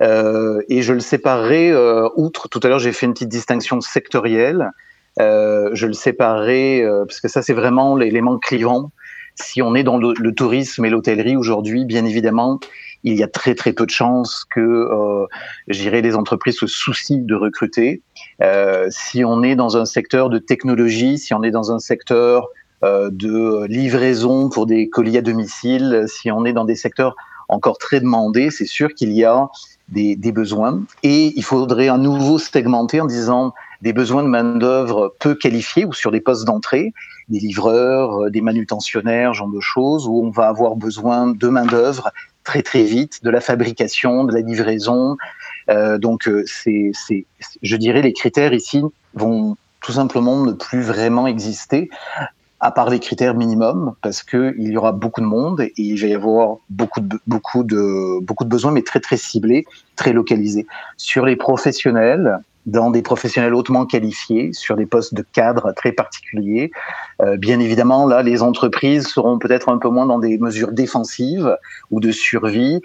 et 0.00 0.82
je 0.82 0.92
le 0.92 0.98
séparerai 0.98 1.72
outre. 2.16 2.48
Tout 2.48 2.58
à 2.64 2.68
l'heure 2.68 2.80
j'ai 2.80 2.90
fait 2.90 3.06
une 3.06 3.12
petite 3.12 3.28
distinction 3.28 3.80
sectorielle. 3.80 4.72
je 5.20 5.86
le 5.86 5.92
séparerai 5.92 6.84
parce 7.06 7.20
que 7.20 7.28
ça 7.28 7.42
c'est 7.42 7.54
vraiment 7.54 7.94
l'élément 7.94 8.36
clivant 8.36 8.90
si 9.36 9.62
on 9.62 9.74
est 9.74 9.82
dans 9.82 9.98
le, 9.98 10.32
tourisme 10.32 10.84
et 10.84 10.90
l'hôtellerie 10.90 11.36
aujourd'hui, 11.36 11.84
bien 11.84 12.04
évidemment, 12.04 12.58
il 13.04 13.14
y 13.14 13.22
a 13.22 13.28
très 13.28 13.54
très 13.54 13.72
peu 13.72 13.86
de 13.86 13.90
chances 13.90 14.44
que, 14.44 14.60
euh, 14.60 15.26
j'irai, 15.68 16.02
les 16.02 16.16
entreprises 16.16 16.58
se 16.58 16.66
soucient 16.66 17.22
de 17.22 17.34
recruter. 17.34 18.02
Euh, 18.42 18.88
si 18.90 19.24
on 19.24 19.42
est 19.42 19.54
dans 19.54 19.76
un 19.76 19.84
secteur 19.84 20.30
de 20.30 20.38
technologie, 20.38 21.18
si 21.18 21.34
on 21.34 21.42
est 21.42 21.50
dans 21.50 21.70
un 21.70 21.78
secteur 21.78 22.48
euh, 22.82 23.10
de 23.12 23.64
livraison 23.66 24.48
pour 24.48 24.66
des 24.66 24.88
colis 24.88 25.18
à 25.18 25.22
domicile, 25.22 26.04
si 26.08 26.30
on 26.30 26.44
est 26.44 26.52
dans 26.52 26.64
des 26.64 26.74
secteurs 26.74 27.14
encore 27.48 27.78
très 27.78 28.00
demandé, 28.00 28.50
c'est 28.50 28.66
sûr 28.66 28.92
qu'il 28.94 29.12
y 29.12 29.24
a 29.24 29.48
des, 29.88 30.16
des, 30.16 30.32
besoins 30.32 30.82
et 31.04 31.32
il 31.36 31.44
faudrait 31.44 31.88
à 31.88 31.96
nouveau 31.96 32.38
segmenter 32.38 33.00
en 33.00 33.06
disant 33.06 33.54
des 33.82 33.92
besoins 33.92 34.22
de 34.22 34.28
main-d'œuvre 34.28 35.14
peu 35.18 35.34
qualifiés 35.34 35.84
ou 35.84 35.92
sur 35.92 36.10
des 36.10 36.20
postes 36.20 36.44
d'entrée, 36.44 36.92
des 37.28 37.38
livreurs, 37.38 38.24
euh, 38.24 38.30
des 38.30 38.40
manutentionnaires, 38.40 39.34
genre 39.34 39.48
de 39.48 39.60
choses, 39.60 40.06
où 40.06 40.24
on 40.24 40.30
va 40.30 40.48
avoir 40.48 40.76
besoin 40.76 41.28
de 41.28 41.48
main-d'œuvre 41.48 42.12
très 42.44 42.62
très 42.62 42.84
vite, 42.84 43.24
de 43.24 43.30
la 43.30 43.40
fabrication, 43.40 44.24
de 44.24 44.32
la 44.32 44.40
livraison. 44.40 45.16
Euh, 45.68 45.98
donc, 45.98 46.28
euh, 46.28 46.44
c'est, 46.46 46.92
c'est, 46.94 47.26
je 47.62 47.76
dirais, 47.76 48.02
les 48.02 48.12
critères 48.12 48.52
ici 48.52 48.82
vont 49.14 49.56
tout 49.80 49.92
simplement 49.92 50.44
ne 50.44 50.52
plus 50.52 50.82
vraiment 50.82 51.26
exister 51.26 51.90
à 52.60 52.70
part 52.70 52.88
les 52.88 53.00
critères 53.00 53.34
minimums, 53.34 53.94
parce 54.00 54.22
que 54.22 54.54
il 54.58 54.70
y 54.70 54.76
aura 54.76 54.92
beaucoup 54.92 55.20
de 55.20 55.26
monde 55.26 55.60
et 55.60 55.72
il 55.76 56.00
va 56.00 56.06
y 56.06 56.14
avoir 56.14 56.56
beaucoup 56.70 57.00
de, 57.00 57.18
beaucoup 57.26 57.64
de, 57.64 58.20
beaucoup 58.24 58.44
de 58.44 58.48
besoins, 58.48 58.72
mais 58.72 58.82
très, 58.82 59.00
très 59.00 59.18
ciblés, 59.18 59.66
très 59.94 60.12
localisés. 60.12 60.66
Sur 60.96 61.26
les 61.26 61.36
professionnels, 61.36 62.38
dans 62.66 62.90
des 62.90 63.02
professionnels 63.02 63.54
hautement 63.54 63.86
qualifiés, 63.86 64.52
sur 64.52 64.76
des 64.76 64.86
postes 64.86 65.14
de 65.14 65.24
cadre 65.32 65.72
très 65.72 65.92
particuliers. 65.92 66.72
Euh, 67.22 67.36
bien 67.36 67.60
évidemment, 67.60 68.06
là, 68.06 68.22
les 68.22 68.42
entreprises 68.42 69.06
seront 69.06 69.38
peut-être 69.38 69.68
un 69.68 69.78
peu 69.78 69.88
moins 69.88 70.06
dans 70.06 70.18
des 70.18 70.36
mesures 70.38 70.72
défensives 70.72 71.56
ou 71.90 72.00
de 72.00 72.10
survie. 72.10 72.80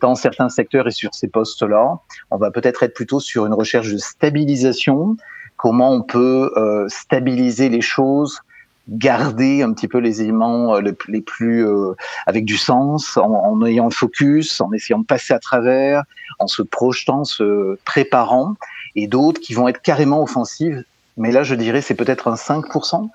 Dans 0.00 0.16
certains 0.16 0.48
secteurs 0.48 0.88
et 0.88 0.90
sur 0.90 1.14
ces 1.14 1.28
postes-là, 1.28 1.98
on 2.30 2.36
va 2.36 2.50
peut-être 2.50 2.82
être 2.82 2.94
plutôt 2.94 3.20
sur 3.20 3.46
une 3.46 3.54
recherche 3.54 3.92
de 3.92 3.98
stabilisation. 3.98 5.16
Comment 5.56 5.92
on 5.92 6.02
peut 6.02 6.52
euh, 6.56 6.86
stabiliser 6.88 7.68
les 7.68 7.82
choses 7.82 8.40
garder 8.88 9.62
un 9.62 9.72
petit 9.72 9.88
peu 9.88 9.98
les 9.98 10.22
éléments 10.22 10.76
euh, 10.76 10.92
les 11.08 11.20
plus 11.20 11.66
euh, 11.66 11.92
avec 12.26 12.44
du 12.44 12.56
sens, 12.56 13.16
en, 13.16 13.64
ayant 13.64 13.84
le 13.84 13.90
focus, 13.90 14.60
en 14.60 14.72
essayant 14.72 14.98
de 14.98 15.06
passer 15.06 15.32
à 15.32 15.38
travers, 15.38 16.02
en 16.38 16.46
se 16.46 16.62
projetant, 16.62 17.24
se 17.24 17.78
préparant, 17.84 18.54
et 18.96 19.06
d'autres 19.06 19.40
qui 19.40 19.54
vont 19.54 19.68
être 19.68 19.82
carrément 19.82 20.22
offensives. 20.22 20.84
Mais 21.16 21.32
là, 21.32 21.42
je 21.42 21.54
dirais, 21.54 21.82
c'est 21.82 21.94
peut-être 21.94 22.28
un 22.28 22.34
5%, 22.34 23.08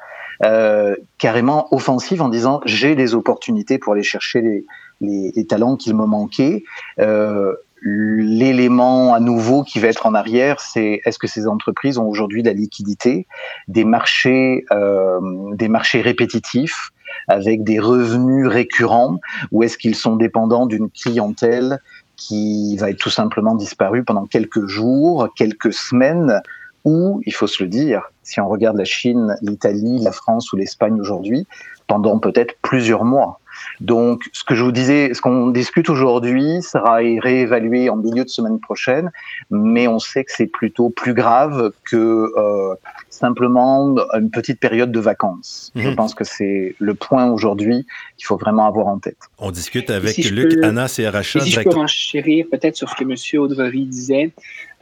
euh, 0.44 0.96
carrément 1.18 1.74
offensive 1.74 2.22
en 2.22 2.30
disant 2.30 2.60
j'ai 2.66 2.96
des 2.96 3.16
opportunités 3.16 3.78
pour 3.78 3.94
aller 3.94 4.04
chercher 4.04 4.42
les, 4.42 4.66
les, 5.00 5.32
les 5.36 5.46
talents 5.48 5.76
qu'il 5.76 5.96
me 5.96 6.06
manquait. 6.06 6.64
Euh, 7.00 7.56
L'élément 7.88 9.14
à 9.14 9.20
nouveau 9.20 9.64
qui 9.64 9.80
va 9.80 9.90
être 9.90 10.08
en 10.08 10.16
arrière, 10.16 10.60
c'est 10.60 11.02
est-ce 11.06 11.20
que 11.20 11.28
ces 11.28 11.48
entreprises 11.48 12.00
ont 12.00 12.08
aujourd'hui 12.08 12.42
de 12.42 12.48
la 12.48 12.56
liquidité, 12.56 13.28
des 13.68 13.86
marchés, 13.86 14.66
euh, 14.72 15.20
des 15.54 15.68
marchés 15.68 16.02
répétitifs 16.02 16.90
avec 17.28 17.64
des 17.64 17.80
revenus 17.80 18.48
récurrents, 18.48 19.20
ou 19.52 19.62
est-ce 19.62 19.78
qu'ils 19.78 19.96
sont 19.96 20.16
dépendants 20.16 20.66
d'une 20.66 20.90
clientèle 20.90 21.80
qui 22.16 22.76
va 22.78 22.90
être 22.90 22.98
tout 22.98 23.12
simplement 23.12 23.54
disparue 23.54 24.04
pendant 24.04 24.26
quelques 24.26 24.66
jours, 24.66 25.30
quelques 25.36 25.74
semaines, 25.74 26.42
ou, 26.86 27.22
il 27.26 27.34
faut 27.34 27.48
se 27.48 27.62
le 27.64 27.70
dire, 27.70 28.02
si 28.24 28.40
on 28.40 28.48
regarde 28.48 28.78
la 28.78 28.86
Chine, 28.86 29.36
l'Italie, 29.42 30.00
la 30.00 30.12
France 30.12 30.54
ou 30.54 30.56
l'Espagne 30.56 31.00
aujourd'hui, 31.00 31.48
pendant 31.88 32.20
peut-être 32.20 32.56
plusieurs 32.62 33.04
mois? 33.04 33.40
Donc, 33.80 34.30
ce 34.34 34.44
que 34.44 34.56
je 34.56 34.64
vous 34.64 34.72
disais, 34.72 35.14
ce 35.14 35.22
qu'on 35.22 35.50
discute 35.50 35.90
aujourd'hui 35.90 36.62
sera 36.62 36.96
réévalué 36.96 37.90
en 37.90 37.98
milieu 37.98 38.24
de 38.24 38.30
semaine 38.30 38.60
prochaine, 38.60 39.12
mais 39.50 39.88
on 39.88 40.00
sait 40.00 40.24
que 40.24 40.32
c'est 40.32 40.48
plutôt 40.48 40.90
plus 40.90 41.14
grave 41.14 41.72
que 41.84 42.32
euh, 42.38 42.76
simplement 43.10 43.96
une 44.14 44.30
petite 44.30 44.60
période 44.60 44.92
de 44.92 45.00
vacances. 45.00 45.72
Je 45.76 45.90
mhm. 45.90 45.96
pense 45.96 46.14
que 46.14 46.24
c'est 46.24 46.76
le 46.80 46.94
point 46.94 47.30
aujourd'hui 47.32 47.86
qu'il 48.18 48.26
faut 48.26 48.38
vraiment 48.38 48.68
avoir 48.68 48.88
en 48.88 49.00
tête. 49.00 49.18
On 49.40 49.52
discute 49.52 49.90
avec 49.90 50.18
Luc, 50.18 50.64
Anna, 50.64 50.88
CRHA. 50.88 51.24
Si 51.24 51.52
je 51.52 51.62
peux 51.62 51.78
enchérir 51.78 52.46
peut-être 52.52 52.76
sur 52.76 52.90
ce 52.90 52.96
que 52.96 53.04
M. 53.04 53.42
Audrey 53.42 53.72
disait, 53.80 54.32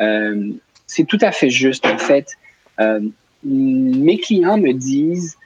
euh, 0.02 0.52
c'est 0.88 1.06
tout 1.06 1.20
à 1.22 1.32
fait 1.32 1.50
juste. 1.50 1.86
En 1.86 1.98
fait, 1.98 2.28
euh, 2.80 3.00
mes 3.44 4.20
clients 4.20 4.58
me 4.58 4.74
disent 4.74 5.38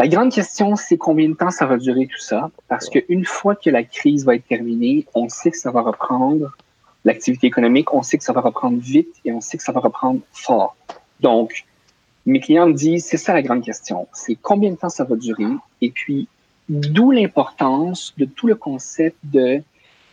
la 0.00 0.08
grande 0.08 0.32
question, 0.32 0.76
c'est 0.76 0.96
combien 0.96 1.28
de 1.28 1.34
temps 1.34 1.50
ça 1.50 1.66
va 1.66 1.76
durer 1.76 2.06
tout 2.06 2.20
ça? 2.20 2.50
Parce 2.68 2.88
qu'une 2.88 3.26
fois 3.26 3.54
que 3.54 3.68
la 3.68 3.82
crise 3.82 4.24
va 4.24 4.34
être 4.34 4.46
terminée, 4.46 5.04
on 5.14 5.28
sait 5.28 5.50
que 5.50 5.58
ça 5.58 5.70
va 5.70 5.82
reprendre 5.82 6.56
l'activité 7.04 7.48
économique, 7.48 7.92
on 7.92 8.02
sait 8.02 8.16
que 8.16 8.24
ça 8.24 8.32
va 8.32 8.40
reprendre 8.40 8.78
vite 8.78 9.14
et 9.26 9.32
on 9.32 9.42
sait 9.42 9.58
que 9.58 9.62
ça 9.62 9.72
va 9.72 9.80
reprendre 9.80 10.20
fort. 10.32 10.74
Donc, 11.20 11.66
mes 12.24 12.40
clients 12.40 12.68
me 12.68 12.72
disent, 12.72 13.04
c'est 13.04 13.18
ça 13.18 13.34
la 13.34 13.42
grande 13.42 13.62
question, 13.62 14.08
c'est 14.14 14.36
combien 14.36 14.70
de 14.70 14.76
temps 14.76 14.88
ça 14.88 15.04
va 15.04 15.16
durer? 15.16 15.52
Et 15.82 15.90
puis, 15.90 16.28
d'où 16.70 17.10
l'importance 17.10 18.14
de 18.16 18.24
tout 18.24 18.46
le 18.46 18.54
concept 18.54 19.18
de 19.24 19.62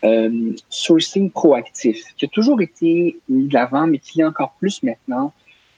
euh, 0.04 0.52
sourcing 0.68 1.32
proactif, 1.32 2.14
qui 2.18 2.26
a 2.26 2.28
toujours 2.28 2.60
été 2.60 3.18
mis 3.30 3.48
de 3.48 3.54
l'avant, 3.54 3.88
mais 3.88 4.00
qui 4.00 4.20
est 4.20 4.26
encore 4.26 4.52
plus 4.60 4.84
maintenant. 4.84 5.32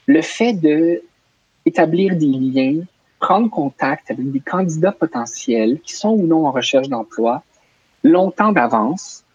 Le 0.08 0.24
fait 0.24 0.54
de 0.54 1.04
établir 1.68 2.16
des 2.16 2.26
liens 2.26 2.82
prendre 3.20 3.50
contact 3.50 4.12
avec 4.12 4.32
des 4.32 4.40
candidats 4.40 4.92
potentiels 4.92 5.80
qui 5.82 5.94
sont 5.94 6.12
ou 6.12 6.26
non 6.26 6.48
en 6.48 6.52
recherche 6.52 6.90
d'emploi 6.90 7.44
longtemps 8.04 8.52
d'avance, 8.52 9.26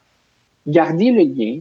garder 0.67 1.11
le 1.11 1.23
lien 1.23 1.61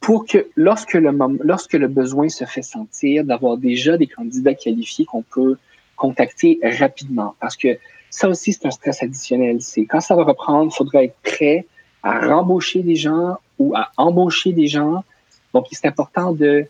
pour 0.00 0.26
que 0.26 0.48
lorsque 0.56 0.94
le, 0.94 1.16
lorsque 1.42 1.74
le 1.74 1.88
besoin 1.88 2.28
se 2.28 2.44
fait 2.44 2.62
sentir, 2.62 3.24
d'avoir 3.24 3.56
déjà 3.56 3.96
des 3.96 4.06
candidats 4.06 4.54
qualifiés 4.54 5.04
qu'on 5.04 5.22
peut 5.22 5.56
contacter 5.96 6.58
rapidement. 6.62 7.34
Parce 7.40 7.56
que 7.56 7.78
ça 8.10 8.28
aussi, 8.28 8.52
c'est 8.52 8.66
un 8.66 8.70
stress 8.70 9.02
additionnel. 9.02 9.60
C'est 9.60 9.84
quand 9.86 10.00
ça 10.00 10.14
va 10.14 10.24
reprendre, 10.24 10.70
il 10.72 10.76
faudra 10.76 11.04
être 11.04 11.16
prêt 11.22 11.66
à 12.02 12.26
rembaucher 12.26 12.82
des 12.82 12.96
gens 12.96 13.36
ou 13.58 13.74
à 13.74 13.90
embaucher 13.96 14.52
des 14.52 14.66
gens. 14.66 15.04
Donc, 15.52 15.66
c'est 15.72 15.86
important 15.86 16.32
de 16.32 16.66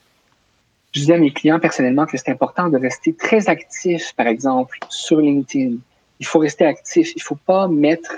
je 0.92 1.04
dis 1.04 1.12
à 1.12 1.18
mes 1.18 1.32
clients 1.32 1.60
personnellement 1.60 2.06
que 2.06 2.16
c'est 2.16 2.30
important 2.30 2.68
de 2.68 2.78
rester 2.78 3.12
très 3.12 3.48
actif, 3.48 4.14
par 4.16 4.26
exemple, 4.26 4.78
sur 4.88 5.20
LinkedIn. 5.20 5.76
Il 6.20 6.26
faut 6.26 6.38
rester 6.38 6.64
actif. 6.64 7.12
Il 7.14 7.18
ne 7.18 7.24
faut 7.24 7.38
pas 7.46 7.68
mettre 7.68 8.16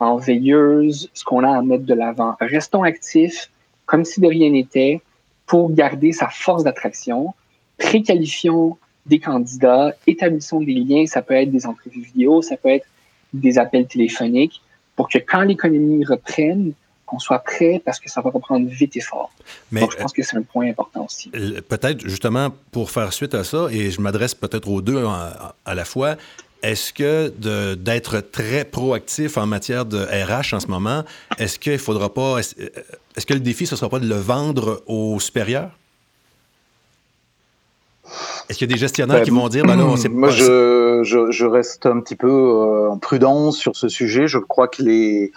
en 0.00 0.16
veilleuse 0.16 1.10
ce 1.12 1.24
qu'on 1.24 1.44
a 1.44 1.58
à 1.58 1.62
mettre 1.62 1.84
de 1.84 1.94
l'avant. 1.94 2.36
Restons 2.40 2.82
actifs 2.82 3.50
comme 3.86 4.04
si 4.04 4.20
de 4.20 4.26
rien 4.26 4.50
n'était 4.50 5.00
pour 5.46 5.72
garder 5.72 6.12
sa 6.12 6.28
force 6.28 6.64
d'attraction. 6.64 7.34
Préqualifions 7.78 8.76
des 9.06 9.18
candidats, 9.18 9.94
établissons 10.06 10.60
des 10.60 10.74
liens. 10.74 11.06
Ça 11.06 11.22
peut 11.22 11.34
être 11.34 11.50
des 11.50 11.66
entrevues 11.66 12.02
vidéo, 12.02 12.42
ça 12.42 12.56
peut 12.56 12.68
être 12.68 12.86
des 13.32 13.58
appels 13.58 13.86
téléphoniques 13.86 14.62
pour 14.96 15.08
que 15.08 15.18
quand 15.18 15.42
l'économie 15.42 16.04
reprenne, 16.04 16.72
qu'on 17.08 17.18
soit 17.18 17.38
prêt 17.38 17.80
parce 17.84 17.98
que 17.98 18.10
ça 18.10 18.20
va 18.20 18.30
reprendre 18.30 18.68
vite 18.68 18.96
et 18.96 19.00
fort. 19.00 19.30
Mais, 19.72 19.80
Donc, 19.80 19.92
je 19.92 19.96
pense 19.96 20.12
que 20.12 20.22
c'est 20.22 20.36
un 20.36 20.42
point 20.42 20.68
important 20.68 21.06
aussi. 21.06 21.30
Peut-être, 21.30 22.06
justement, 22.06 22.50
pour 22.70 22.90
faire 22.90 23.12
suite 23.12 23.34
à 23.34 23.44
ça, 23.44 23.68
et 23.70 23.90
je 23.90 24.00
m'adresse 24.00 24.34
peut-être 24.34 24.68
aux 24.68 24.82
deux 24.82 25.04
à, 25.64 25.74
la 25.74 25.84
fois, 25.84 26.16
est-ce 26.62 26.92
que 26.92 27.28
d'être 27.74 28.20
très 28.20 28.64
proactif 28.64 29.38
en 29.38 29.46
matière 29.46 29.86
de 29.86 29.98
RH 29.98 30.54
en 30.54 30.60
ce 30.60 30.66
moment, 30.66 31.04
est-ce 31.38 31.58
qu'il 31.58 31.78
faudra 31.78 32.12
pas. 32.12 32.38
Est-ce 32.38 33.26
que 33.26 33.34
le 33.34 33.40
défi, 33.40 33.66
ce 33.66 33.74
ne 33.74 33.78
sera 33.78 33.88
pas 33.88 34.00
de 34.00 34.08
le 34.08 34.16
vendre 34.16 34.82
aux 34.86 35.18
supérieurs? 35.20 35.70
Est-ce 38.48 38.58
qu'il 38.58 38.68
y 38.68 38.72
a 38.72 38.74
des 38.74 38.80
gestionnaires 38.80 39.22
qui 39.22 39.30
ben, 39.30 39.36
vont 39.36 39.48
dire, 39.48 39.64
ben 39.64 39.76
non, 39.76 39.96
c'est 39.96 40.08
Moi, 40.08 40.30
je, 40.30 41.02
je, 41.04 41.30
je, 41.30 41.44
reste 41.44 41.84
un 41.84 42.00
petit 42.00 42.16
peu 42.16 42.30
euh, 42.30 42.96
prudent 42.96 43.50
sur 43.52 43.76
ce 43.76 43.88
sujet. 43.88 44.26
Je 44.26 44.38
crois 44.38 44.68
que 44.68 44.82
les, 44.82 45.32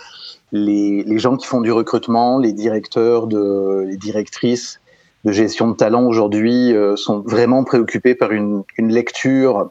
les, 0.52 1.18
gens 1.18 1.38
qui 1.38 1.48
font 1.48 1.62
du 1.62 1.72
recrutement, 1.72 2.38
les 2.38 2.54
directeurs, 2.54 3.28
les 3.28 3.98
directrices 3.98 4.80
de 5.24 5.32
gestion 5.32 5.70
de 5.70 5.76
talent 5.76 6.06
aujourd'hui 6.06 6.74
euh, 6.74 6.96
sont 6.96 7.20
vraiment 7.20 7.64
préoccupés 7.64 8.16
par 8.16 8.32
une, 8.32 8.64
lecture 8.78 9.70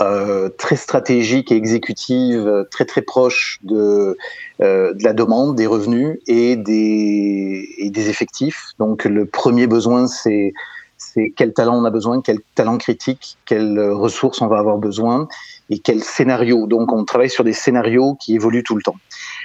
euh, 0.00 0.48
très 0.48 0.76
stratégique 0.76 1.52
et 1.52 1.56
exécutive, 1.56 2.66
très 2.70 2.84
très 2.84 3.02
proche 3.02 3.58
de, 3.62 4.16
euh, 4.62 4.94
la 5.00 5.12
demande, 5.12 5.54
des 5.54 5.66
revenus 5.66 6.18
et 6.26 6.56
des, 6.56 8.08
effectifs. 8.08 8.70
Donc 8.78 9.04
le 9.04 9.26
premier 9.26 9.66
besoin, 9.66 10.06
c'est 10.06 10.52
quel 11.36 11.52
talent 11.52 11.76
on 11.76 11.84
a 11.84 11.90
besoin, 11.90 12.22
quel 12.22 12.38
talent 12.54 12.78
critique, 12.78 13.36
quelles 13.44 13.78
ressources 13.80 14.40
on 14.40 14.46
va 14.46 14.58
avoir 14.58 14.78
besoin 14.78 15.28
et 15.70 15.78
quel 15.78 16.02
scénario. 16.02 16.66
Donc 16.66 16.92
on 16.92 17.04
travaille 17.04 17.30
sur 17.30 17.44
des 17.44 17.52
scénarios 17.52 18.14
qui 18.14 18.34
évoluent 18.34 18.64
tout 18.64 18.76
le 18.76 18.82
temps. 18.82 18.96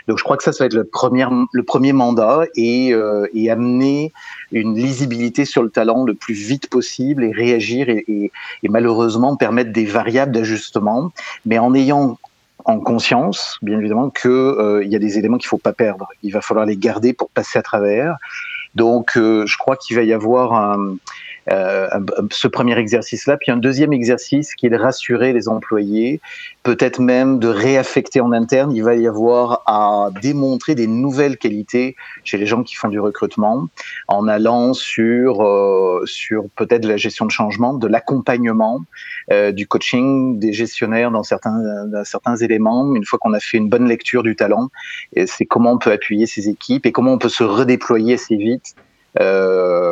Donc 0.09 0.17
je 0.17 0.23
crois 0.23 0.37
que 0.37 0.43
ça, 0.43 0.51
ça 0.51 0.63
va 0.63 0.65
être 0.65 0.73
le 0.73 0.85
premier, 0.85 1.27
le 1.53 1.61
premier 1.61 1.93
mandat 1.93 2.45
et, 2.55 2.91
euh, 2.95 3.27
et 3.35 3.51
amener 3.51 4.11
une 4.51 4.73
lisibilité 4.73 5.45
sur 5.45 5.61
le 5.61 5.69
talent 5.69 6.03
le 6.03 6.15
plus 6.15 6.33
vite 6.33 6.67
possible 6.67 7.23
et 7.23 7.31
réagir 7.31 7.87
et, 7.89 8.31
malheureusement 8.63 9.35
permettre 9.35 9.71
des 9.71 9.85
variables 9.85 10.31
d'ajustement, 10.31 11.11
mais 11.45 11.59
en 11.59 11.75
ayant 11.75 12.17
en 12.65 12.79
conscience, 12.79 13.59
bien 13.61 13.79
évidemment, 13.79 14.09
qu'il 14.09 14.31
euh, 14.31 14.83
y 14.83 14.95
a 14.95 14.99
des 14.99 15.19
éléments 15.19 15.37
qu'il 15.37 15.47
faut 15.47 15.59
pas 15.59 15.73
perdre. 15.73 16.07
Il 16.23 16.33
va 16.33 16.41
falloir 16.41 16.65
les 16.65 16.75
garder 16.75 17.13
pour 17.13 17.29
passer 17.29 17.59
à 17.59 17.61
travers. 17.61 18.17
Donc, 18.73 19.15
euh, 19.15 19.45
je 19.45 19.57
crois 19.59 19.77
qu'il 19.77 19.95
va 19.95 20.01
y 20.01 20.11
avoir 20.11 20.53
un, 20.53 20.95
ce 22.31 22.47
premier 22.47 22.77
exercice-là, 22.77 23.37
puis 23.37 23.51
un 23.51 23.57
deuxième 23.57 23.93
exercice 23.93 24.53
qui 24.55 24.67
est 24.67 24.69
de 24.69 24.77
rassurer 24.77 25.33
les 25.33 25.47
employés, 25.49 26.19
peut-être 26.63 26.99
même 26.99 27.39
de 27.39 27.47
réaffecter 27.47 28.21
en 28.21 28.31
interne. 28.31 28.71
Il 28.71 28.83
va 28.83 28.95
y 28.95 29.07
avoir 29.07 29.63
à 29.65 30.09
démontrer 30.21 30.75
des 30.75 30.87
nouvelles 30.87 31.37
qualités 31.37 31.95
chez 32.23 32.37
les 32.37 32.45
gens 32.45 32.63
qui 32.63 32.75
font 32.75 32.89
du 32.89 32.99
recrutement, 32.99 33.67
en 34.07 34.27
allant 34.27 34.73
sur 34.73 35.43
euh, 35.43 36.03
sur 36.05 36.45
peut-être 36.55 36.85
la 36.85 36.97
gestion 36.97 37.25
de 37.25 37.31
changement, 37.31 37.73
de 37.73 37.87
l'accompagnement, 37.87 38.83
euh, 39.31 39.51
du 39.51 39.67
coaching 39.67 40.39
des 40.39 40.53
gestionnaires 40.53 41.11
dans 41.11 41.23
certains 41.23 41.85
dans 41.85 42.05
certains 42.05 42.35
éléments. 42.35 42.93
Une 42.95 43.05
fois 43.05 43.19
qu'on 43.19 43.33
a 43.33 43.39
fait 43.39 43.57
une 43.57 43.69
bonne 43.69 43.87
lecture 43.87 44.23
du 44.23 44.35
talent, 44.35 44.69
c'est 45.25 45.45
comment 45.45 45.73
on 45.73 45.77
peut 45.77 45.91
appuyer 45.91 46.27
ces 46.27 46.49
équipes 46.49 46.85
et 46.85 46.91
comment 46.91 47.13
on 47.13 47.17
peut 47.17 47.29
se 47.29 47.43
redéployer 47.43 48.15
assez 48.15 48.35
vite 48.35 48.75
euh, 49.19 49.88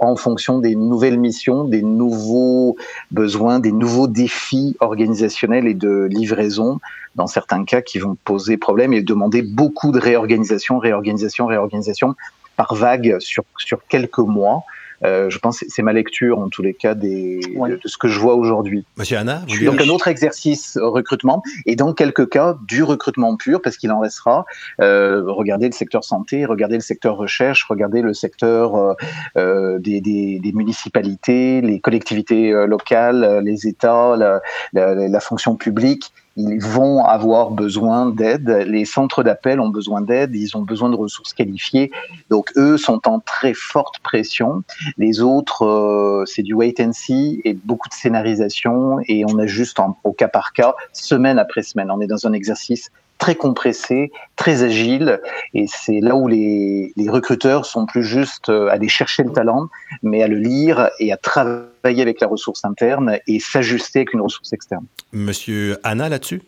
en 0.00 0.16
fonction 0.16 0.58
des 0.58 0.76
nouvelles 0.76 1.18
missions, 1.18 1.64
des 1.64 1.82
nouveaux 1.82 2.76
besoins, 3.10 3.58
des 3.58 3.72
nouveaux 3.72 4.08
défis 4.08 4.76
organisationnels 4.80 5.66
et 5.66 5.74
de 5.74 6.08
livraison, 6.10 6.80
dans 7.14 7.26
certains 7.26 7.64
cas 7.64 7.82
qui 7.82 7.98
vont 7.98 8.16
poser 8.24 8.56
problème 8.56 8.92
et 8.92 9.02
demander 9.02 9.42
beaucoup 9.42 9.92
de 9.92 9.98
réorganisation, 9.98 10.78
réorganisation, 10.78 11.46
réorganisation 11.46 12.14
par 12.56 12.74
vague 12.74 13.16
sur, 13.20 13.44
sur 13.58 13.80
quelques 13.88 14.18
mois. 14.18 14.64
Euh, 15.04 15.30
je 15.30 15.38
pense 15.38 15.60
que 15.60 15.66
c'est 15.68 15.82
ma 15.82 15.92
lecture, 15.92 16.38
en 16.38 16.48
tous 16.48 16.62
les 16.62 16.74
cas, 16.74 16.94
des, 16.94 17.40
de, 17.40 17.80
ce 17.84 17.96
que 17.98 18.08
je 18.08 18.18
vois 18.18 18.34
aujourd'hui. 18.34 18.84
Monsieur 18.96 19.18
Anna, 19.18 19.42
vous 19.48 19.64
Donc, 19.64 19.80
un 19.80 19.88
autre 19.88 20.08
exercice 20.08 20.76
euh, 20.76 20.86
recrutement, 20.88 21.42
et 21.66 21.76
dans 21.76 21.92
quelques 21.94 22.28
cas, 22.28 22.56
du 22.66 22.82
recrutement 22.82 23.36
pur, 23.36 23.62
parce 23.62 23.76
qu'il 23.76 23.92
en 23.92 24.00
restera. 24.00 24.44
Euh, 24.80 25.22
regardez 25.26 25.66
le 25.66 25.72
secteur 25.72 26.04
santé, 26.04 26.44
regardez 26.44 26.76
le 26.76 26.82
secteur 26.82 27.16
recherche, 27.16 27.64
regardez 27.68 28.02
le 28.02 28.14
secteur 28.14 28.96
euh 29.36 29.78
des, 29.78 30.00
des, 30.00 30.38
des, 30.40 30.52
municipalités, 30.52 31.60
les 31.60 31.80
collectivités 31.80 32.50
locales, 32.66 33.40
les 33.44 33.66
États, 33.66 34.16
la, 34.16 34.40
la, 34.72 34.94
la 34.94 35.20
fonction 35.20 35.56
publique 35.56 36.12
ils 36.38 36.60
vont 36.60 37.04
avoir 37.04 37.50
besoin 37.50 38.06
d'aide. 38.06 38.48
Les 38.66 38.84
centres 38.84 39.24
d'appel 39.24 39.58
ont 39.58 39.70
besoin 39.70 40.00
d'aide, 40.00 40.34
ils 40.36 40.56
ont 40.56 40.62
besoin 40.62 40.88
de 40.88 40.94
ressources 40.94 41.34
qualifiées. 41.34 41.90
Donc 42.30 42.52
eux 42.56 42.78
sont 42.78 43.08
en 43.08 43.18
très 43.18 43.54
forte 43.54 43.98
pression. 43.98 44.62
Les 44.98 45.20
autres, 45.20 45.66
euh, 45.66 46.24
c'est 46.26 46.42
du 46.44 46.54
wait 46.54 46.76
and 46.80 46.92
see 46.92 47.40
et 47.44 47.54
beaucoup 47.54 47.88
de 47.88 47.94
scénarisation 47.94 48.98
et 49.06 49.24
on 49.24 49.38
ajuste 49.38 49.78
au 50.04 50.12
cas 50.12 50.28
par 50.28 50.52
cas, 50.52 50.74
semaine 50.92 51.40
après 51.40 51.62
semaine. 51.62 51.90
On 51.90 52.00
est 52.00 52.06
dans 52.06 52.26
un 52.26 52.32
exercice 52.32 52.90
très 53.18 53.34
compressé, 53.34 54.12
très 54.36 54.62
agile, 54.62 55.20
et 55.52 55.66
c'est 55.66 56.00
là 56.00 56.14
où 56.14 56.28
les, 56.28 56.92
les, 56.96 57.10
recruteurs 57.10 57.66
sont 57.66 57.84
plus 57.84 58.04
juste 58.04 58.48
à 58.48 58.70
aller 58.70 58.88
chercher 58.88 59.24
le 59.24 59.32
talent, 59.32 59.68
mais 60.02 60.22
à 60.22 60.28
le 60.28 60.36
lire 60.36 60.90
et 61.00 61.12
à 61.12 61.16
travailler 61.16 62.02
avec 62.02 62.20
la 62.20 62.28
ressource 62.28 62.64
interne 62.64 63.18
et 63.26 63.40
s'ajuster 63.40 64.00
avec 64.00 64.12
une 64.12 64.20
ressource 64.20 64.52
externe. 64.52 64.86
Monsieur 65.12 65.78
Anna, 65.82 66.08
là-dessus? 66.08 66.42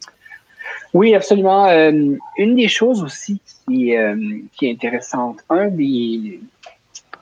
Oui, 0.92 1.14
absolument. 1.14 1.66
Euh, 1.66 2.16
une 2.36 2.56
des 2.56 2.68
choses 2.68 3.02
aussi 3.02 3.40
qui, 3.66 3.96
euh, 3.96 4.16
qui 4.56 4.66
est 4.66 4.72
intéressante, 4.72 5.38
un 5.48 5.68
des, 5.68 6.40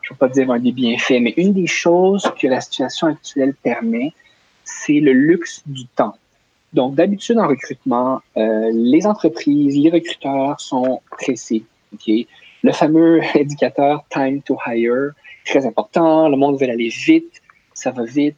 je 0.02 0.10
ne 0.10 0.14
veux 0.14 0.18
pas 0.18 0.28
dire 0.28 0.50
un 0.50 0.58
des 0.58 0.72
bienfaits, 0.72 1.20
mais 1.20 1.34
une 1.36 1.52
des 1.52 1.66
choses 1.66 2.30
que 2.40 2.46
la 2.46 2.60
situation 2.60 3.08
actuelle 3.08 3.54
permet, 3.54 4.12
c'est 4.64 5.00
le 5.00 5.12
luxe 5.12 5.62
du 5.66 5.86
temps. 5.86 6.16
Donc, 6.72 6.94
d'habitude, 6.94 7.38
en 7.38 7.48
recrutement, 7.48 8.20
euh, 8.36 8.70
les 8.72 9.06
entreprises, 9.06 9.76
les 9.76 9.90
recruteurs 9.90 10.60
sont 10.60 11.00
pressés. 11.10 11.64
Okay? 11.94 12.26
Le 12.62 12.72
fameux 12.72 13.20
indicateur 13.34 14.04
time 14.10 14.42
to 14.42 14.56
hire, 14.66 15.12
très 15.44 15.66
important. 15.66 16.28
Le 16.28 16.36
monde 16.36 16.60
veut 16.60 16.68
aller 16.68 16.88
vite, 16.88 17.40
ça 17.72 17.90
va 17.90 18.04
vite, 18.04 18.36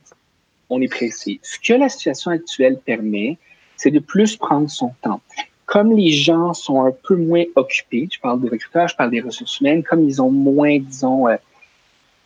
on 0.68 0.80
est 0.80 0.88
pressé. 0.88 1.40
Ce 1.42 1.58
que 1.58 1.72
la 1.72 1.88
situation 1.88 2.30
actuelle 2.30 2.78
permet, 2.78 3.36
c'est 3.76 3.90
de 3.90 3.98
plus 3.98 4.36
prendre 4.36 4.70
son 4.70 4.92
temps. 5.02 5.20
Comme 5.66 5.92
les 5.92 6.10
gens 6.10 6.52
sont 6.52 6.84
un 6.84 6.92
peu 6.92 7.16
moins 7.16 7.44
occupés, 7.56 8.08
je 8.10 8.20
parle 8.20 8.40
des 8.40 8.48
recruteurs, 8.48 8.88
je 8.88 8.96
parle 8.96 9.10
des 9.10 9.20
ressources 9.20 9.60
humaines, 9.60 9.82
comme 9.82 10.02
ils 10.02 10.20
ont 10.20 10.30
moins, 10.30 10.78
disons, 10.78 11.28
euh, 11.28 11.36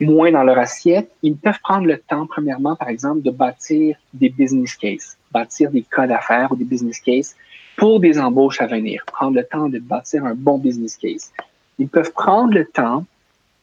moins 0.01 0.33
dans 0.33 0.43
leur 0.43 0.59
assiette, 0.59 1.11
ils 1.23 1.37
peuvent 1.37 1.61
prendre 1.63 1.87
le 1.87 1.99
temps, 1.99 2.27
premièrement, 2.27 2.75
par 2.77 2.89
exemple, 2.89 3.23
de 3.23 3.31
bâtir 3.31 3.97
des 4.13 4.29
business 4.29 4.75
cases 4.75 5.17
bâtir 5.35 5.71
des 5.71 5.83
cas 5.83 6.07
d'affaires 6.07 6.53
ou 6.53 6.57
des 6.57 6.65
business 6.65 7.01
cases 7.01 7.35
pour 7.77 8.01
des 8.01 8.19
embauches 8.19 8.61
à 8.61 8.67
venir, 8.67 9.05
prendre 9.07 9.37
le 9.37 9.45
temps 9.45 9.69
de 9.69 9.81
bâtir 9.81 10.25
un 10.25 10.35
bon 10.35 10.59
business 10.59 10.97
case. 10.97 11.33
Ils 11.79 11.89
peuvent 11.89 12.13
prendre 12.13 12.55
le 12.55 12.65
temps 12.65 13.05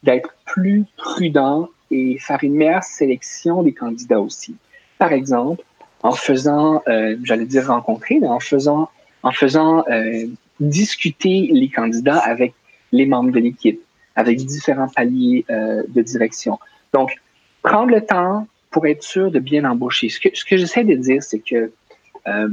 d'être 0.03 0.33
plus 0.45 0.83
prudents 0.97 1.69
et 1.89 2.17
faire 2.19 2.39
une 2.43 2.55
meilleure 2.55 2.83
sélection 2.83 3.63
des 3.63 3.73
candidats 3.73 4.19
aussi. 4.19 4.55
Par 4.97 5.13
exemple, 5.13 5.63
en 6.03 6.11
faisant, 6.11 6.81
euh, 6.87 7.15
j'allais 7.23 7.45
dire 7.45 7.67
rencontrer, 7.67 8.19
mais 8.19 8.27
en 8.27 8.39
faisant, 8.39 8.89
en 9.23 9.31
faisant 9.31 9.83
euh, 9.89 10.25
discuter 10.59 11.49
les 11.51 11.69
candidats 11.69 12.17
avec 12.17 12.53
les 12.91 13.05
membres 13.05 13.31
de 13.31 13.39
l'équipe, 13.39 13.79
avec 14.15 14.37
différents 14.45 14.89
paliers 14.89 15.45
euh, 15.49 15.83
de 15.87 16.01
direction. 16.01 16.59
Donc, 16.93 17.21
prendre 17.61 17.91
le 17.91 18.01
temps 18.01 18.47
pour 18.71 18.87
être 18.87 19.03
sûr 19.03 19.29
de 19.29 19.39
bien 19.39 19.65
embaucher. 19.65 20.09
Ce 20.09 20.19
que, 20.19 20.29
ce 20.33 20.43
que 20.45 20.57
j'essaie 20.57 20.83
de 20.83 20.95
dire, 20.95 21.21
c'est 21.21 21.39
que 21.39 21.71
euh, 22.27 22.49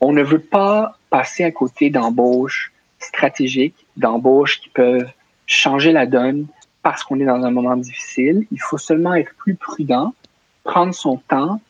on 0.00 0.12
ne 0.12 0.22
veut 0.22 0.40
pas 0.40 0.98
passer 1.08 1.44
à 1.44 1.50
côté 1.50 1.88
d'embauches 1.88 2.72
stratégiques, 2.98 3.86
d'embauches 3.96 4.60
qui 4.60 4.68
peuvent 4.68 5.08
changer 5.46 5.92
la 5.92 6.06
donne 6.06 6.46
parce 6.82 7.02
qu'on 7.02 7.18
est 7.20 7.24
dans 7.24 7.42
un 7.42 7.50
moment 7.50 7.76
difficile. 7.76 8.46
Il 8.52 8.60
faut 8.60 8.78
seulement 8.78 9.14
être 9.14 9.34
plus 9.36 9.54
prudent, 9.54 10.14
prendre 10.64 10.94
son 10.94 11.16
temps, 11.16 11.60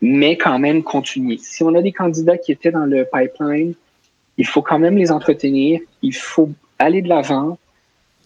mais 0.00 0.36
quand 0.36 0.58
même 0.58 0.82
continuer. 0.82 1.38
Si 1.38 1.62
on 1.62 1.74
a 1.74 1.82
des 1.82 1.92
candidats 1.92 2.38
qui 2.38 2.52
étaient 2.52 2.70
dans 2.70 2.86
le 2.86 3.06
pipeline, 3.10 3.74
il 4.36 4.46
faut 4.46 4.62
quand 4.62 4.78
même 4.78 4.96
les 4.96 5.10
entretenir, 5.10 5.80
il 6.02 6.14
faut 6.14 6.50
aller 6.78 7.02
de 7.02 7.08
l'avant, 7.08 7.58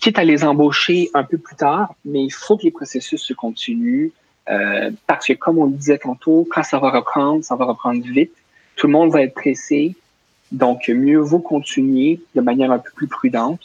quitte 0.01 0.18
à 0.18 0.25
les 0.25 0.45
embaucher 0.45 1.11
un 1.14 1.25
peu 1.25 1.38
plus 1.38 1.57
tard, 1.57 1.95
mais 2.05 2.23
il 2.23 2.31
faut 2.31 2.57
que 2.57 2.64
les 2.64 2.71
processus 2.71 3.23
se 3.23 3.33
continuent. 3.33 4.11
Euh, 4.50 4.90
parce 5.07 5.26
que, 5.26 5.33
comme 5.35 5.59
on 5.59 5.66
le 5.66 5.72
disait 5.72 5.98
tantôt, 5.98 6.46
quand 6.50 6.62
ça 6.62 6.78
va 6.78 6.90
reprendre, 6.90 7.44
ça 7.44 7.57
va 7.57 7.64
reprendre 7.64 8.02
vite. 8.05 8.33
Tout 8.76 8.87
le 8.87 8.92
monde 8.92 9.12
va 9.12 9.22
être 9.22 9.35
pressé. 9.35 9.94
Donc, 10.50 10.88
mieux 10.88 11.18
vaut 11.18 11.38
continuer 11.38 12.20
de 12.35 12.40
manière 12.40 12.70
un 12.72 12.78
peu 12.78 12.90
plus 12.94 13.07
prudente 13.07 13.61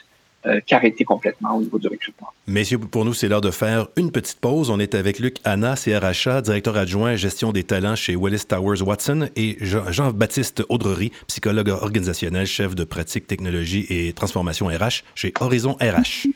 euh, 0.46 0.62
qu'arrêter 0.66 1.04
complètement 1.04 1.58
au 1.58 1.62
niveau 1.62 1.80
du 1.80 1.88
recrutement. 1.88 2.28
Messieurs, 2.46 2.78
pour 2.78 3.04
nous, 3.04 3.14
c'est 3.14 3.28
l'heure 3.28 3.42
de 3.42 3.52
faire 3.52 3.88
une 3.98 4.12
petite 4.12 4.40
pause. 4.40 4.70
On 4.70 4.80
est 4.80 4.96
avec 4.96 5.20
Luc 5.20 5.38
Anna, 5.44 5.76
CRHA, 5.76 6.42
directeur 6.42 6.78
adjoint 6.78 7.16
gestion 7.16 7.52
des 7.52 7.64
talents 7.64 7.96
chez 7.96 8.16
Willis 8.16 8.46
Towers 8.48 8.82
Watson, 8.82 9.30
et 9.36 9.58
Jean-Baptiste 9.60 10.64
Audrery, 10.70 11.12
psychologue 11.28 11.70
organisationnel, 11.70 12.46
chef 12.46 12.76
de 12.76 12.84
pratique 12.84 13.28
technologie 13.28 13.88
et 13.90 14.14
transformation 14.14 14.68
RH 14.68 15.04
chez 15.16 15.34
Horizon 15.40 15.76
RH. 15.82 16.28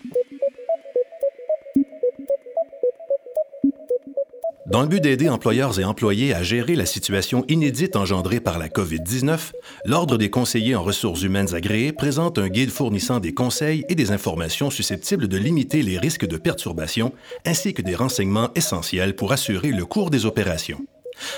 Dans 4.71 4.83
le 4.83 4.87
but 4.87 5.01
d'aider 5.01 5.27
employeurs 5.27 5.81
et 5.81 5.83
employés 5.83 6.33
à 6.33 6.43
gérer 6.43 6.77
la 6.77 6.85
situation 6.85 7.43
inédite 7.49 7.97
engendrée 7.97 8.39
par 8.39 8.57
la 8.57 8.69
COVID-19, 8.69 9.51
l'Ordre 9.83 10.17
des 10.17 10.29
conseillers 10.29 10.75
en 10.75 10.81
ressources 10.81 11.23
humaines 11.23 11.53
agréés 11.53 11.91
présente 11.91 12.37
un 12.37 12.47
guide 12.47 12.69
fournissant 12.69 13.19
des 13.19 13.33
conseils 13.33 13.83
et 13.89 13.95
des 13.95 14.11
informations 14.11 14.69
susceptibles 14.69 15.27
de 15.27 15.35
limiter 15.35 15.81
les 15.81 15.97
risques 15.97 16.25
de 16.25 16.37
perturbation, 16.37 17.11
ainsi 17.45 17.73
que 17.73 17.81
des 17.81 17.95
renseignements 17.95 18.49
essentiels 18.55 19.13
pour 19.13 19.33
assurer 19.33 19.71
le 19.71 19.85
cours 19.85 20.09
des 20.09 20.25
opérations. 20.25 20.79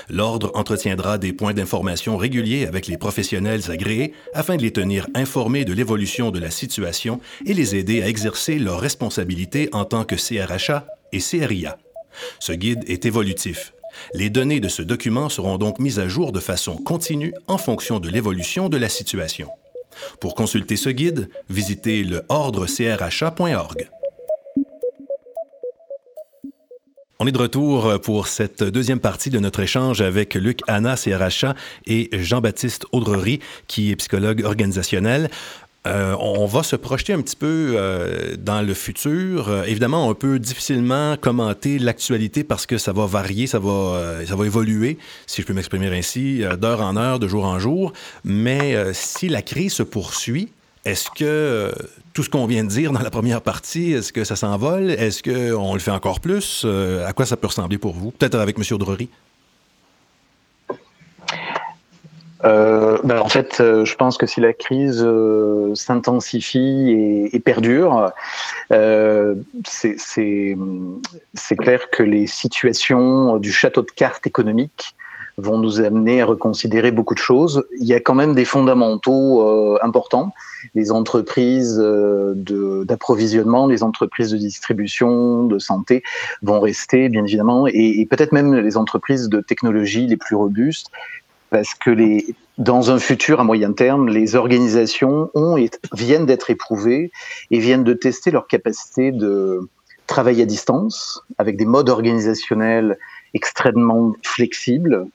L'Ordre 0.08 0.52
entretiendra 0.54 1.18
des 1.18 1.32
points 1.32 1.54
d'information 1.54 2.16
réguliers 2.16 2.66
avec 2.66 2.86
les 2.86 2.98
professionnels 2.98 3.68
agréés 3.68 4.12
afin 4.32 4.56
de 4.56 4.62
les 4.62 4.72
tenir 4.72 5.08
informés 5.16 5.64
de 5.64 5.72
l'évolution 5.72 6.30
de 6.30 6.38
la 6.38 6.52
situation 6.52 7.20
et 7.46 7.54
les 7.54 7.74
aider 7.74 8.00
à 8.00 8.06
exercer 8.06 8.60
leurs 8.60 8.78
responsabilités 8.78 9.70
en 9.72 9.84
tant 9.84 10.04
que 10.04 10.14
CRHA 10.14 10.86
et 11.10 11.18
CRIA. 11.18 11.78
Ce 12.40 12.52
guide 12.52 12.84
est 12.86 13.06
évolutif. 13.06 13.72
Les 14.12 14.30
données 14.30 14.60
de 14.60 14.68
ce 14.68 14.82
document 14.82 15.28
seront 15.28 15.58
donc 15.58 15.78
mises 15.78 15.98
à 15.98 16.08
jour 16.08 16.32
de 16.32 16.40
façon 16.40 16.76
continue 16.76 17.32
en 17.46 17.58
fonction 17.58 18.00
de 18.00 18.08
l'évolution 18.08 18.68
de 18.68 18.76
la 18.76 18.88
situation. 18.88 19.48
Pour 20.20 20.34
consulter 20.34 20.76
ce 20.76 20.88
guide, 20.90 21.28
visitez 21.48 22.02
le 22.02 22.22
ordrecrha.org. 22.28 23.88
On 27.20 27.26
est 27.28 27.32
de 27.32 27.38
retour 27.38 28.00
pour 28.02 28.26
cette 28.26 28.64
deuxième 28.64 28.98
partie 28.98 29.30
de 29.30 29.38
notre 29.38 29.60
échange 29.60 30.00
avec 30.00 30.34
Luc 30.34 30.60
Anna, 30.66 30.96
CRHA, 30.96 31.54
et 31.86 32.10
Jean-Baptiste 32.12 32.86
Audrery, 32.90 33.38
qui 33.68 33.92
est 33.92 33.96
psychologue 33.96 34.42
organisationnel. 34.44 35.30
Euh, 35.86 36.16
on 36.18 36.46
va 36.46 36.62
se 36.62 36.76
projeter 36.76 37.12
un 37.12 37.20
petit 37.20 37.36
peu 37.36 37.74
euh, 37.76 38.36
dans 38.38 38.62
le 38.62 38.72
futur. 38.72 39.50
Euh, 39.50 39.64
évidemment, 39.64 40.08
on 40.08 40.14
peut 40.14 40.38
difficilement 40.38 41.16
commenter 41.18 41.78
l'actualité 41.78 42.42
parce 42.42 42.64
que 42.64 42.78
ça 42.78 42.92
va 42.92 43.04
varier, 43.04 43.46
ça 43.46 43.58
va, 43.58 44.24
ça 44.26 44.34
va 44.34 44.46
évoluer, 44.46 44.96
si 45.26 45.42
je 45.42 45.46
peux 45.46 45.52
m'exprimer 45.52 45.94
ainsi, 45.94 46.42
d'heure 46.58 46.80
en 46.80 46.96
heure, 46.96 47.18
de 47.18 47.28
jour 47.28 47.44
en 47.44 47.58
jour. 47.58 47.92
Mais 48.24 48.76
si 48.94 49.28
la 49.28 49.42
crise 49.42 49.74
se 49.74 49.82
poursuit, 49.82 50.48
Est-ce 50.86 51.08
que 51.16 51.72
tout 52.12 52.22
ce 52.22 52.28
qu'on 52.28 52.46
vient 52.46 52.62
de 52.62 52.68
dire 52.68 52.92
dans 52.92 53.00
la 53.00 53.10
première 53.10 53.40
partie, 53.40 53.92
est-ce 53.92 54.12
que 54.12 54.22
ça 54.22 54.36
s'envole? 54.36 54.90
Est-ce 54.90 55.22
qu'on 55.22 55.72
le 55.72 55.80
fait 55.80 55.90
encore 55.90 56.20
plus? 56.20 56.66
à 57.06 57.12
quoi 57.14 57.24
ça 57.24 57.38
peut 57.38 57.46
ressembler 57.46 57.78
pour 57.78 57.94
vous? 57.94 58.10
Peut-être 58.10 58.38
avec 58.38 58.58
M. 58.58 58.78
Drury. 58.78 59.08
Euh, 62.44 62.98
ben 63.04 63.20
en 63.20 63.28
fait, 63.28 63.60
euh, 63.60 63.84
je 63.84 63.96
pense 63.96 64.18
que 64.18 64.26
si 64.26 64.40
la 64.40 64.52
crise 64.52 65.02
euh, 65.02 65.74
s'intensifie 65.74 66.90
et, 66.90 67.34
et, 67.36 67.40
perdure, 67.40 68.12
euh, 68.72 69.34
c'est 69.64 70.56
clair 71.56 71.90
que 71.90 72.02
les 72.02 72.26
situations 72.26 73.38
du 73.38 73.52
château 73.52 73.82
de 73.82 73.90
cartes 73.90 74.26
économique 74.26 74.94
vont 75.36 75.58
nous 75.58 75.80
amener 75.80 76.22
à 76.22 76.26
reconsidérer 76.26 76.92
beaucoup 76.92 77.14
de 77.14 77.18
choses. 77.18 77.64
Il 77.80 77.86
y 77.86 77.94
a 77.94 77.98
quand 77.98 78.14
même 78.14 78.34
des 78.34 78.44
fondamentaux 78.44 79.42
euh, 79.42 79.78
importants. 79.82 80.32
Les 80.74 80.92
entreprises 80.92 81.76
d'approvisionnement, 81.76 83.66
les 83.66 83.82
entreprises 83.82 84.30
de 84.30 84.36
distribution, 84.36 85.44
de 85.44 85.58
santé 85.58 86.02
vont 86.42 86.60
rester, 86.60 87.08
bien 87.08 87.24
évidemment, 87.24 87.66
et, 87.66 88.00
et 88.00 88.06
peut-être 88.06 88.32
même 88.32 88.54
les 88.54 88.76
entreprises 88.76 89.28
de 89.28 89.40
technologie 89.40 90.06
les 90.06 90.16
plus 90.16 90.36
robustes 90.36 90.90
parce 91.50 91.74
que 91.74 91.90
les, 91.90 92.34
dans 92.58 92.90
un 92.90 92.98
futur 92.98 93.40
à 93.40 93.44
moyen 93.44 93.72
terme, 93.72 94.08
les 94.08 94.36
organisations 94.36 95.30
ont 95.34 95.56
et 95.56 95.70
viennent 95.92 96.26
d'être 96.26 96.50
éprouvées 96.50 97.10
et 97.50 97.58
viennent 97.58 97.84
de 97.84 97.94
tester 97.94 98.30
leur 98.30 98.46
capacité 98.46 99.12
de 99.12 99.60
travailler 100.06 100.42
à 100.42 100.46
distance 100.46 101.22
avec 101.38 101.56
des 101.56 101.64
modes 101.64 101.88
organisationnels 101.88 102.98
extrêmement 103.32 104.14
flexibles. 104.22 105.06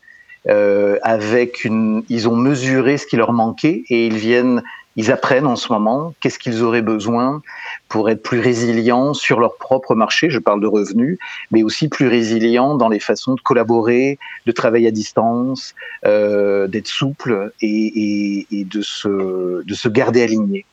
Euh, 0.48 0.98
avec 1.04 1.65
une, 1.65 2.04
ils 2.08 2.30
ont 2.30 2.36
mesuré 2.36 2.98
ce 2.98 3.06
qui 3.06 3.18
leur 3.18 3.34
manquait 3.34 3.84
et 3.89 4.08
ils 4.08 4.15
viennent 4.15 4.63
ils 4.95 5.12
apprennent 5.12 5.47
en 5.47 5.56
ce 5.56 5.71
moment 5.71 6.13
qu'est-ce 6.19 6.39
qu'ils 6.39 6.63
auraient 6.63 6.82
besoin 6.82 7.41
pour 7.88 8.10
être 8.10 8.21
plus 8.21 8.39
résilients 8.39 9.13
sur 9.13 9.39
leur 9.39 9.58
propre 9.58 9.95
marché, 9.95 10.30
je 10.30 10.39
parle 10.39 10.62
de 10.62 10.67
revenus, 10.67 11.17
mais 11.52 11.63
aussi 11.63 11.88
plus 11.88 12.08
résilients 12.08 12.75
dans 12.75 12.89
les 12.89 12.99
façons 12.99 13.36
de 13.36 13.41
collaborer, 13.41 14.19
de 14.45 14.52
travailler 14.52 14.88
à 14.88 14.91
distance, 14.91 15.75
euh, 16.06 16.67
d'être 16.67 16.88
souple 16.88 17.52
et, 17.62 18.45
de, 18.52 18.82
se, 18.82 19.63
de 19.63 19.73
se 19.73 19.89
garder 19.89 20.21
aligné. 20.21 20.65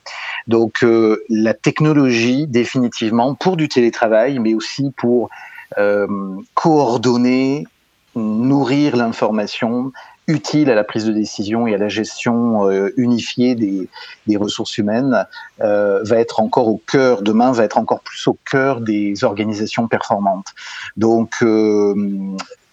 Donc 0.46 0.83
euh, 0.83 1.22
la 1.29 1.55
technologie, 1.55 2.46
définitivement, 2.46 3.35
pour 3.35 3.57
du 3.57 3.68
télétravail, 3.68 4.38
mais 4.38 4.55
aussi 4.55 4.92
pour 4.96 5.31
euh, 5.79 6.07
coordonner, 6.55 7.66
nourrir 8.14 8.96
l'information, 8.96 9.92
utile 10.29 10.71
à 10.71 10.75
la 10.75 10.85
prise 10.85 11.05
de 11.05 11.12
décision 11.12 11.67
et 11.67 11.75
à 11.75 11.79
la 11.79 11.89
gestion 11.89 12.69
euh, 12.69 12.93
unifiée 12.97 13.55
des, 13.55 13.89
ressources 14.37 14.77
humaines 14.77 15.27
euh, 15.61 16.03
va 16.03 16.19
être 16.19 16.41
encore 16.41 16.69
au 16.69 16.81
cœur, 16.87 17.23
demain 17.23 17.53
va 17.53 17.65
être 17.65 17.79
encore 17.79 18.01
plus 18.01 18.27
au 18.27 18.37
cœur 18.51 18.81
des 18.81 19.25
organisations 19.25 19.89
performantes. 19.89 20.49
Donc 20.97 21.37
euh, 21.43 21.95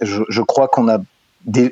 je, 0.01 0.41
crois 0.41 0.67
qu'on 0.67 0.89
a 0.89 0.97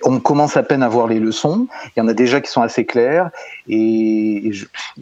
on 0.03 0.19
commence 0.19 0.57
à 0.57 0.63
peine 0.63 0.84
à 0.84 0.89
voir 0.89 1.07
les 1.07 1.19
leçons. 1.19 1.67
Il 1.95 1.99
y 1.99 2.01
en 2.01 2.07
a 2.07 2.13
déjà 2.13 2.41
qui 2.41 2.51
sont 2.51 2.62
assez 2.62 2.86
claires 2.86 3.29
et, 3.67 4.51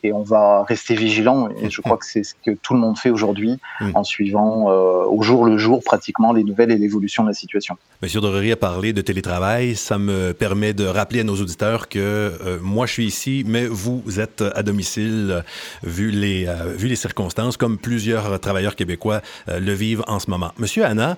et, 0.04 0.14
on 0.14 0.24
va 0.24 0.64
rester 0.64 0.96
vigilant. 0.96 1.50
Et 1.62 1.70
je 1.70 1.82
crois 1.82 1.98
que 1.98 2.06
c'est 2.06 2.24
ce 2.24 2.34
que 2.46 2.52
tout 2.52 2.74
le 2.74 2.80
monde 2.80 2.98
fait 2.98 3.10
aujourd'hui 3.10 3.60
en 3.94 4.04
suivant 4.04 4.70
euh, 4.70 5.06
au 5.06 5.22
jour 5.24 5.46
le 5.46 5.58
jour 5.58 5.84
pratiquement 5.84 6.34
les 6.34 6.44
nouvelles 6.44 6.72
et 6.72 6.78
l'évolution 6.78 7.24
de 7.24 7.30
la 7.30 7.34
situation. 7.34 7.78
Monsieur 8.02 8.22
Doreri 8.22 8.52
a 8.52 8.56
parlé 8.56 8.94
de 8.94 9.02
télétravail. 9.02 9.76
Ça 9.76 9.98
me 9.98 10.34
permet 10.34 10.74
de 10.74 10.86
rappeler 10.86 11.22
à 11.22 11.24
nos 11.24 11.36
auditeurs 11.36 11.90
que 11.90 12.00
euh, 12.00 12.60
moi 12.62 12.86
je 12.86 12.94
suis 12.94 13.06
ici, 13.06 13.44
mais 13.48 13.66
vous 13.66 14.04
êtes 14.20 14.44
à 14.56 14.64
domicile 14.64 15.44
vu 15.84 16.12
les 16.12 16.46
euh, 16.48 16.74
vu 16.76 16.88
les 16.88 16.96
circonstances, 16.96 17.58
comme 17.58 17.78
plusieurs 17.78 18.40
travailleurs 18.40 18.76
québécois 18.76 19.22
le 19.48 19.74
vivent 19.74 20.04
en 20.08 20.20
ce 20.20 20.30
moment. 20.30 20.52
Monsieur 20.58 20.86
Anna, 20.86 21.18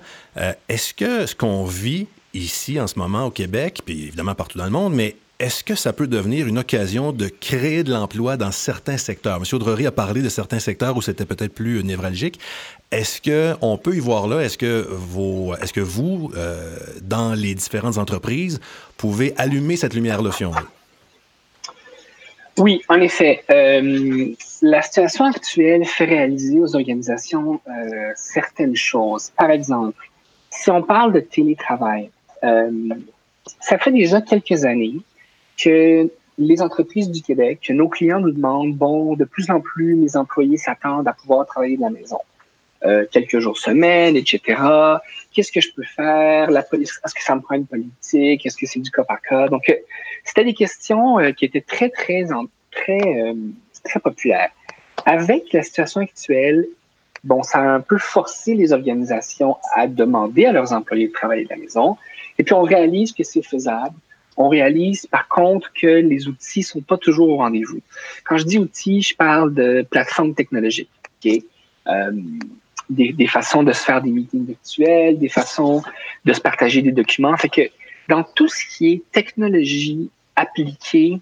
est-ce 0.68 0.94
que 0.94 1.26
ce 1.26 1.34
qu'on 1.34 1.64
vit 1.64 2.06
ici 2.34 2.80
en 2.80 2.86
ce 2.86 2.98
moment 2.98 3.26
au 3.26 3.30
Québec, 3.30 3.82
puis 3.84 4.06
évidemment 4.06 4.34
partout 4.34 4.58
dans 4.58 4.64
le 4.64 4.70
monde, 4.70 4.94
mais 4.94 5.16
est-ce 5.38 5.64
que 5.64 5.74
ça 5.74 5.92
peut 5.92 6.06
devenir 6.06 6.46
une 6.46 6.58
occasion 6.58 7.10
de 7.10 7.26
créer 7.26 7.82
de 7.82 7.92
l'emploi 7.92 8.36
dans 8.36 8.52
certains 8.52 8.96
secteurs? 8.96 9.38
M. 9.38 9.44
Audrey 9.52 9.86
a 9.86 9.90
parlé 9.90 10.22
de 10.22 10.28
certains 10.28 10.60
secteurs 10.60 10.96
où 10.96 11.02
c'était 11.02 11.24
peut-être 11.24 11.52
plus 11.52 11.82
névralgique. 11.82 12.38
Est-ce 12.92 13.20
qu'on 13.20 13.76
peut 13.76 13.96
y 13.96 13.98
voir 13.98 14.28
là, 14.28 14.40
est-ce 14.40 14.56
que, 14.56 14.86
vous, 14.88 15.52
euh, 16.36 16.76
dans 17.02 17.34
les 17.34 17.56
différentes 17.56 17.98
entreprises, 17.98 18.60
pouvez 18.96 19.34
allumer 19.36 19.76
cette 19.76 19.94
lumière-là, 19.94 20.30
si 20.30 20.44
on? 20.44 20.52
Oui, 22.58 22.82
en 22.88 23.00
effet. 23.00 23.42
Euh, 23.50 24.34
la 24.60 24.82
situation 24.82 25.24
actuelle 25.24 25.84
fait 25.84 26.04
réaliser 26.04 26.60
aux 26.60 26.76
organisations 26.76 27.60
euh, 27.66 28.12
certaines 28.14 28.76
choses. 28.76 29.32
Par 29.36 29.50
exemple, 29.50 30.08
si 30.50 30.70
on 30.70 30.82
parle 30.82 31.12
de 31.14 31.20
télétravail, 31.20 32.04
euh, 32.04 32.21
ça 32.42 33.78
fait 33.78 33.92
déjà 33.92 34.20
quelques 34.20 34.64
années 34.64 34.96
que 35.56 36.10
les 36.38 36.62
entreprises 36.62 37.10
du 37.10 37.22
Québec, 37.22 37.60
que 37.66 37.72
nos 37.72 37.88
clients 37.88 38.20
nous 38.20 38.32
demandent, 38.32 38.74
bon, 38.74 39.14
de 39.14 39.24
plus 39.24 39.50
en 39.50 39.60
plus, 39.60 39.94
mes 39.94 40.16
employés 40.16 40.56
s'attendent 40.56 41.06
à 41.06 41.12
pouvoir 41.12 41.46
travailler 41.46 41.76
de 41.76 41.82
la 41.82 41.90
maison. 41.90 42.18
Euh, 42.84 43.06
quelques 43.08 43.38
jours 43.38 43.58
semaine, 43.58 44.16
etc. 44.16 44.60
Qu'est-ce 45.32 45.52
que 45.52 45.60
je 45.60 45.72
peux 45.72 45.84
faire? 45.84 46.50
La 46.50 46.62
police, 46.64 47.00
est-ce 47.04 47.14
que 47.14 47.22
ça 47.22 47.36
me 47.36 47.40
prend 47.40 47.54
une 47.54 47.66
politique? 47.66 48.44
Est-ce 48.44 48.56
que 48.56 48.66
c'est 48.66 48.80
du 48.80 48.90
cas 48.90 49.04
par 49.04 49.20
cas? 49.20 49.46
Donc, 49.46 49.68
euh, 49.68 49.74
c'était 50.24 50.44
des 50.44 50.54
questions 50.54 51.20
euh, 51.20 51.30
qui 51.30 51.44
étaient 51.44 51.60
très, 51.60 51.90
très, 51.90 52.24
très, 52.72 53.20
euh, 53.20 53.34
très 53.84 54.00
populaires. 54.00 54.50
Avec 55.06 55.52
la 55.52 55.62
situation 55.62 56.00
actuelle, 56.00 56.66
bon, 57.22 57.44
ça 57.44 57.58
a 57.58 57.68
un 57.68 57.80
peu 57.80 57.98
forcé 57.98 58.54
les 58.54 58.72
organisations 58.72 59.58
à 59.76 59.86
demander 59.86 60.46
à 60.46 60.52
leurs 60.52 60.72
employés 60.72 61.06
de 61.06 61.12
travailler 61.12 61.44
de 61.44 61.50
la 61.50 61.58
maison. 61.58 61.96
Et 62.38 62.44
puis, 62.44 62.54
on 62.54 62.62
réalise 62.62 63.12
que 63.12 63.24
c'est 63.24 63.42
faisable. 63.42 63.94
On 64.36 64.48
réalise, 64.48 65.06
par 65.06 65.28
contre, 65.28 65.72
que 65.72 65.86
les 65.86 66.26
outils 66.28 66.62
sont 66.62 66.80
pas 66.80 66.96
toujours 66.96 67.28
au 67.28 67.36
rendez-vous. 67.36 67.80
Quand 68.24 68.38
je 68.38 68.44
dis 68.44 68.58
outils, 68.58 69.02
je 69.02 69.14
parle 69.14 69.52
de 69.52 69.86
plateformes 69.90 70.34
technologiques. 70.34 70.88
Euh, 71.24 72.12
des, 72.90 73.12
des, 73.12 73.26
façons 73.26 73.62
de 73.62 73.72
se 73.72 73.84
faire 73.84 74.02
des 74.02 74.10
meetings 74.10 74.46
virtuels, 74.46 75.18
des 75.18 75.28
façons 75.28 75.82
de 76.24 76.32
se 76.32 76.40
partager 76.40 76.82
des 76.82 76.92
documents. 76.92 77.36
Fait 77.36 77.48
que 77.48 77.62
dans 78.08 78.22
tout 78.22 78.48
ce 78.48 78.64
qui 78.66 78.92
est 78.92 79.02
technologie 79.12 80.10
appliquée 80.36 81.20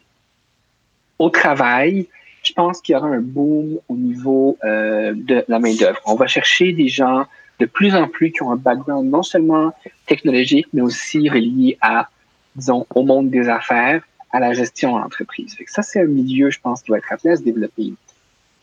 au 1.19 1.31
travail, 1.31 2.09
je 2.43 2.53
pense 2.53 2.81
qu'il 2.81 2.95
y 2.95 2.97
aura 2.97 3.09
un 3.09 3.21
boom 3.21 3.79
au 3.89 3.97
niveau 3.97 4.57
euh, 4.65 5.13
de 5.15 5.45
la 5.49 5.59
main-d'œuvre. 5.59 6.01
On 6.07 6.15
va 6.15 6.27
chercher 6.27 6.73
des 6.73 6.89
gens 6.89 7.27
de 7.61 7.67
plus 7.67 7.95
en 7.95 8.09
plus 8.09 8.33
qui 8.33 8.43
ont 8.43 8.51
un 8.51 8.57
background 8.57 9.09
non 9.09 9.23
seulement 9.23 9.73
technologique, 10.07 10.67
mais 10.73 10.81
aussi 10.81 11.29
relié 11.29 11.77
à, 11.81 12.09
disons, 12.57 12.87
au 12.95 13.05
monde 13.05 13.31
des 13.31 13.49
affaires, 13.49 14.03
à 14.33 14.41
la 14.41 14.53
gestion 14.53 14.95
en 14.95 15.03
entreprise. 15.03 15.57
ça, 15.67 15.83
c'est 15.83 16.01
un 16.01 16.07
milieu, 16.07 16.51
je 16.51 16.61
pense, 16.61 16.83
qui 16.83 16.91
va 16.91 16.99
être 16.99 17.13
appelé 17.13 17.35
à 17.35 17.37
se 17.37 17.43
développer. 17.43 17.93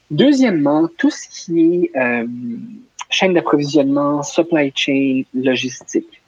Deuxièmement, 0.10 0.88
tout 0.98 1.12
ce 1.12 1.28
qui 1.28 1.90
est 1.94 1.98
euh, 1.98 2.26
chaîne 3.10 3.34
d'approvisionnement, 3.34 4.24
supply 4.24 4.72
chain, 4.74 5.24
logistique. 5.34 6.22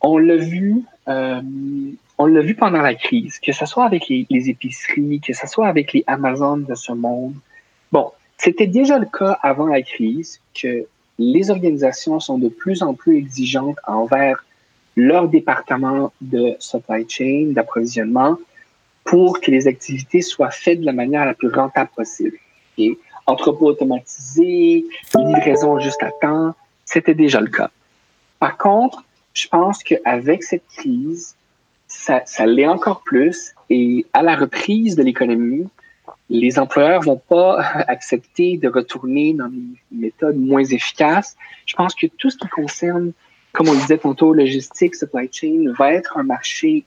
On 0.00 0.18
l'a 0.18 0.36
vu, 0.36 0.82
euh, 1.08 1.40
on 2.18 2.26
l'a 2.26 2.40
vu 2.40 2.54
pendant 2.54 2.80
la 2.80 2.94
crise, 2.94 3.38
que 3.38 3.52
ce 3.52 3.66
soit 3.66 3.84
avec 3.84 4.08
les, 4.08 4.26
épiceries, 4.30 5.20
que 5.20 5.34
ce 5.34 5.46
soit 5.46 5.68
avec 5.68 5.92
les 5.92 6.04
Amazon 6.06 6.58
de 6.58 6.74
ce 6.74 6.92
monde. 6.92 7.34
Bon, 7.92 8.12
c'était 8.38 8.66
déjà 8.66 8.98
le 8.98 9.06
cas 9.06 9.38
avant 9.42 9.66
la 9.66 9.82
crise 9.82 10.40
que 10.54 10.86
les 11.18 11.50
organisations 11.50 12.20
sont 12.20 12.38
de 12.38 12.48
plus 12.48 12.82
en 12.82 12.94
plus 12.94 13.16
exigeantes 13.16 13.78
envers 13.86 14.44
leur 14.96 15.28
département 15.28 16.12
de 16.20 16.54
supply 16.58 17.08
chain, 17.08 17.52
d'approvisionnement, 17.52 18.38
pour 19.04 19.40
que 19.40 19.50
les 19.50 19.68
activités 19.68 20.20
soient 20.20 20.50
faites 20.50 20.80
de 20.80 20.86
la 20.86 20.92
manière 20.92 21.24
la 21.24 21.34
plus 21.34 21.48
rentable 21.48 21.90
possible. 21.94 22.36
Et 22.78 22.98
entrepôt 23.26 23.66
automatisé, 23.66 24.84
livraison 25.16 25.78
juste 25.80 26.02
à 26.02 26.10
temps, 26.20 26.54
c'était 26.84 27.14
déjà 27.14 27.40
le 27.40 27.48
cas. 27.48 27.70
Par 28.38 28.56
contre, 28.56 29.04
je 29.34 29.48
pense 29.48 29.82
qu'avec 29.82 30.42
cette 30.42 30.66
crise, 30.76 31.36
ça, 31.88 32.22
ça 32.26 32.46
l'est 32.46 32.66
encore 32.66 33.02
plus 33.02 33.52
et 33.70 34.06
à 34.12 34.22
la 34.22 34.34
reprise 34.34 34.96
de 34.96 35.02
l'économie, 35.02 35.66
les 36.28 36.58
employeurs 36.58 37.02
vont 37.02 37.20
pas 37.28 37.60
accepter 37.88 38.56
de 38.56 38.68
retourner 38.68 39.34
dans 39.34 39.48
des 39.48 39.62
méthodes 39.92 40.36
moins 40.36 40.64
efficaces. 40.64 41.36
Je 41.66 41.74
pense 41.74 41.94
que 41.94 42.06
tout 42.06 42.30
ce 42.30 42.36
qui 42.36 42.48
concerne, 42.48 43.12
comme 43.52 43.68
on 43.68 43.72
le 43.72 43.78
disait 43.78 43.98
tantôt, 43.98 44.32
logistique, 44.32 44.94
supply 44.94 45.28
chain, 45.32 45.72
va 45.78 45.92
être 45.92 46.18
un 46.18 46.24
marché 46.24 46.84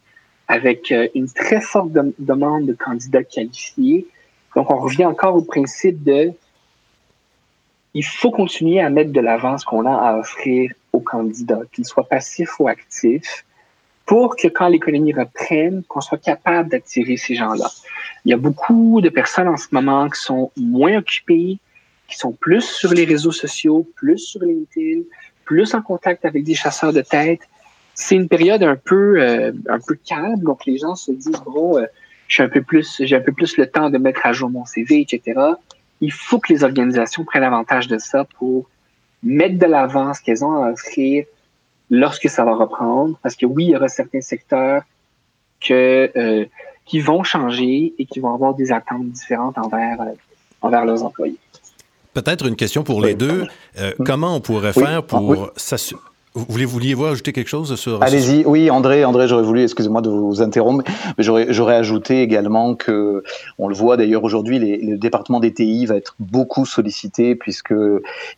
avec 0.47 0.91
euh, 0.91 1.07
une 1.15 1.29
très 1.29 1.61
forte 1.61 1.91
de 1.91 2.13
demande 2.19 2.65
de 2.65 2.73
candidats 2.73 3.23
qualifiés 3.23 4.07
donc, 4.55 4.71
on 4.71 4.77
revient 4.77 5.05
encore 5.05 5.35
au 5.35 5.41
principe 5.41 6.03
de 6.03 6.31
il 7.93 8.05
faut 8.05 8.31
continuer 8.31 8.79
à 8.79 8.89
mettre 8.89 9.11
de 9.11 9.19
l'avant 9.19 9.57
ce 9.57 9.65
qu'on 9.65 9.85
a 9.85 9.93
à 9.93 10.17
offrir 10.19 10.71
aux 10.93 10.99
candidats, 10.99 11.61
qu'ils 11.71 11.85
soient 11.85 12.07
passifs 12.07 12.59
ou 12.59 12.67
actifs, 12.67 13.45
pour 14.09 14.35
que 14.35 14.47
quand 14.47 14.67
l'économie 14.69 15.13
reprenne, 15.13 15.83
qu'on 15.87 16.01
soit 16.01 16.17
capable 16.17 16.67
d'attirer 16.69 17.15
ces 17.15 17.35
gens-là. 17.35 17.69
Il 18.25 18.31
y 18.31 18.33
a 18.33 18.37
beaucoup 18.37 19.01
de 19.01 19.09
personnes 19.09 19.47
en 19.47 19.55
ce 19.55 19.67
moment 19.71 20.09
qui 20.09 20.19
sont 20.19 20.51
moins 20.57 20.97
occupées, 20.97 21.59
qui 22.07 22.17
sont 22.17 22.31
plus 22.31 22.63
sur 22.63 22.91
les 22.91 23.05
réseaux 23.05 23.31
sociaux, 23.31 23.87
plus 23.95 24.17
sur 24.17 24.41
LinkedIn, 24.41 25.01
plus 25.45 25.75
en 25.75 25.83
contact 25.83 26.25
avec 26.25 26.43
des 26.43 26.55
chasseurs 26.55 26.91
de 26.91 27.01
tête. 27.01 27.41
C'est 27.93 28.15
une 28.15 28.27
période 28.27 28.63
un 28.63 28.75
peu 28.75 29.21
euh, 29.21 29.51
un 29.67 29.79
peu 29.79 29.93
calme, 29.93 30.39
donc 30.39 30.65
les 30.65 30.79
gens 30.79 30.95
se 30.95 31.11
disent 31.11 31.43
bon, 31.45 31.77
euh, 31.77 31.85
j'ai 32.27 32.41
un 32.41 32.49
peu 32.49 32.63
plus 32.63 32.99
j'ai 33.05 33.15
un 33.15 33.21
peu 33.21 33.31
plus 33.31 33.57
le 33.57 33.67
temps 33.67 33.91
de 33.91 33.99
mettre 33.99 34.25
à 34.25 34.33
jour 34.33 34.49
mon 34.49 34.65
CV, 34.65 35.01
etc. 35.01 35.39
Il 36.01 36.11
faut 36.11 36.39
que 36.39 36.51
les 36.51 36.63
organisations 36.63 37.25
prennent 37.25 37.43
avantage 37.43 37.87
de 37.87 37.99
ça 37.99 38.25
pour 38.39 38.67
mettre 39.21 39.59
de 39.59 39.67
l'avant 39.67 40.15
ce 40.15 40.21
qu'elles 40.23 40.43
ont 40.43 40.63
à 40.63 40.71
offrir 40.71 41.25
lorsque 41.89 42.29
ça 42.29 42.43
va 42.43 42.55
reprendre, 42.55 43.17
parce 43.21 43.35
que 43.35 43.45
oui, 43.45 43.65
il 43.65 43.69
y 43.71 43.75
aura 43.75 43.87
certains 43.87 44.21
secteurs 44.21 44.83
que 45.59 46.11
euh, 46.15 46.45
qui 46.85 46.99
vont 46.99 47.23
changer 47.23 47.93
et 47.97 48.05
qui 48.05 48.19
vont 48.19 48.33
avoir 48.33 48.55
des 48.55 48.71
attentes 48.71 49.09
différentes 49.09 49.57
envers 49.57 49.97
envers 50.61 50.85
leurs 50.85 51.03
employés. 51.03 51.37
Peut-être 52.13 52.47
une 52.47 52.55
question 52.55 52.83
pour 52.83 53.01
les 53.01 53.13
deux. 53.13 53.47
Euh, 53.77 53.93
comment 54.05 54.35
on 54.35 54.41
pourrait 54.41 54.73
faire 54.73 55.03
pour 55.03 55.51
s'assurer 55.55 56.01
vous 56.47 56.67
vouliez-vous 56.67 57.05
ajouter 57.05 57.33
quelque 57.33 57.47
chose 57.47 57.75
sur... 57.75 58.01
Allez-y, 58.01 58.45
oui, 58.45 58.69
André, 58.69 59.05
André, 59.05 59.27
j'aurais 59.27 59.43
voulu, 59.43 59.63
excusez-moi 59.63 60.01
de 60.01 60.09
vous 60.09 60.41
interrompre, 60.41 60.83
mais 61.17 61.23
j'aurais 61.23 61.75
ajouté 61.75 62.21
également 62.21 62.75
que, 62.75 63.23
on 63.57 63.67
le 63.67 63.75
voit 63.75 63.97
d'ailleurs 63.97 64.23
aujourd'hui, 64.23 64.59
le 64.59 64.97
département 64.97 65.39
des 65.39 65.53
TI 65.53 65.85
va 65.85 65.95
être 65.95 66.15
beaucoup 66.19 66.65
sollicité 66.65 67.35
puisque 67.35 67.73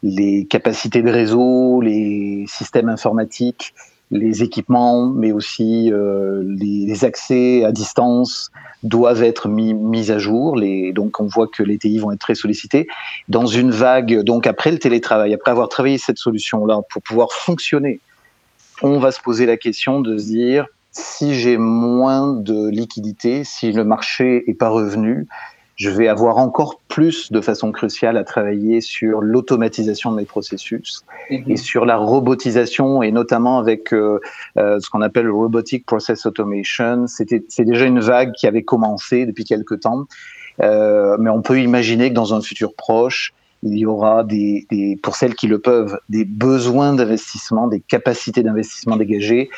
les 0.04 0.46
capacités 0.46 1.02
de 1.02 1.10
réseau, 1.10 1.82
les 1.82 2.46
systèmes 2.48 2.90
informatiques, 2.90 3.74
les 4.12 4.44
équipements, 4.44 5.08
mais 5.08 5.32
aussi 5.32 5.92
euh, 5.92 6.44
les, 6.46 7.06
accès 7.06 7.64
à 7.64 7.72
distance 7.72 8.52
doivent 8.84 9.24
être 9.24 9.48
mis, 9.48 10.12
à 10.12 10.20
jour. 10.20 10.60
Donc 10.94 11.20
on 11.20 11.28
voit 11.28 11.48
que 11.48 11.64
les 11.64 11.78
TI 11.78 11.98
vont 11.98 12.12
être 12.12 12.20
très 12.20 12.36
sollicités. 12.36 12.88
Dans 13.30 13.46
une 13.46 13.72
vague, 13.72 14.22
donc 14.24 14.46
après 14.46 14.72
le 14.72 14.80
télétravail, 14.80 15.34
après 15.34 15.52
avoir 15.52 15.70
travaillé 15.70 15.98
cette 15.98 16.18
solution-là 16.18 16.82
pour 16.90 17.02
pouvoir 17.02 17.32
fonctionner, 17.32 18.00
on 18.84 19.00
va 19.00 19.12
se 19.12 19.22
poser 19.22 19.46
la 19.46 19.58
question 19.58 20.02
de 20.02 20.18
se 20.18 20.26
dire 20.26 20.68
si 20.92 21.36
j'ai 21.36 21.58
moins 21.58 22.34
de 22.34 22.68
liquidité, 22.68 23.44
si 23.46 23.72
le 23.72 23.86
marché 23.86 24.44
est 24.48 24.54
pas 24.54 24.70
revenu, 24.70 25.28
je 25.82 25.90
vais 25.90 26.08
avoir 26.08 26.38
encore 26.38 26.80
plus 26.90 27.32
de 27.32 27.42
façon 27.42 27.72
cruciale 27.72 28.16
à 28.16 28.24
travailler 28.24 28.82
sur 28.82 29.20
l'automatisation 29.20 30.12
de 30.12 30.18
mes 30.18 30.26
processus 30.26 31.04
mhm. 31.32 31.44
et 31.48 31.58
sur 31.58 31.86
la 31.86 31.98
robotisation 31.98 33.02
et 33.02 33.12
notamment 33.12 33.58
avec 33.58 33.92
euh, 33.92 34.20
euh, 34.58 34.80
ce 34.80 34.92
qu'on 34.92 35.02
appelle 35.02 35.26
le 35.26 35.34
robotic 35.34 35.88
process 35.88 36.28
automation. 36.28 37.08
C'était 37.08 37.44
c'est 37.50 37.66
déjà 37.66 37.86
une 37.86 38.00
vague 38.00 38.32
qui 38.34 38.46
avait 38.46 38.62
commencé 38.62 39.26
depuis 39.26 39.44
quelque 39.44 39.74
temps, 39.74 40.06
euh, 40.62 41.18
mais 41.20 41.32
on 41.32 41.42
peut 41.42 41.60
imaginer 41.60 42.10
que 42.10 42.14
dans 42.14 42.36
un 42.36 42.42
futur 42.42 42.76
proche, 42.76 43.34
il 43.64 43.76
y 43.76 43.88
aura 43.88 44.24
des, 44.24 44.68
des 44.70 45.00
pour 45.02 45.16
celles 45.16 45.34
qui 45.34 45.48
le 45.48 45.58
peuvent 45.58 45.98
des 46.10 46.26
besoins 46.26 46.94
d'investissement, 46.94 47.68
des 47.68 47.80
capacités 47.80 48.44
d'investissement 48.44 48.98
dégagées 48.98 49.50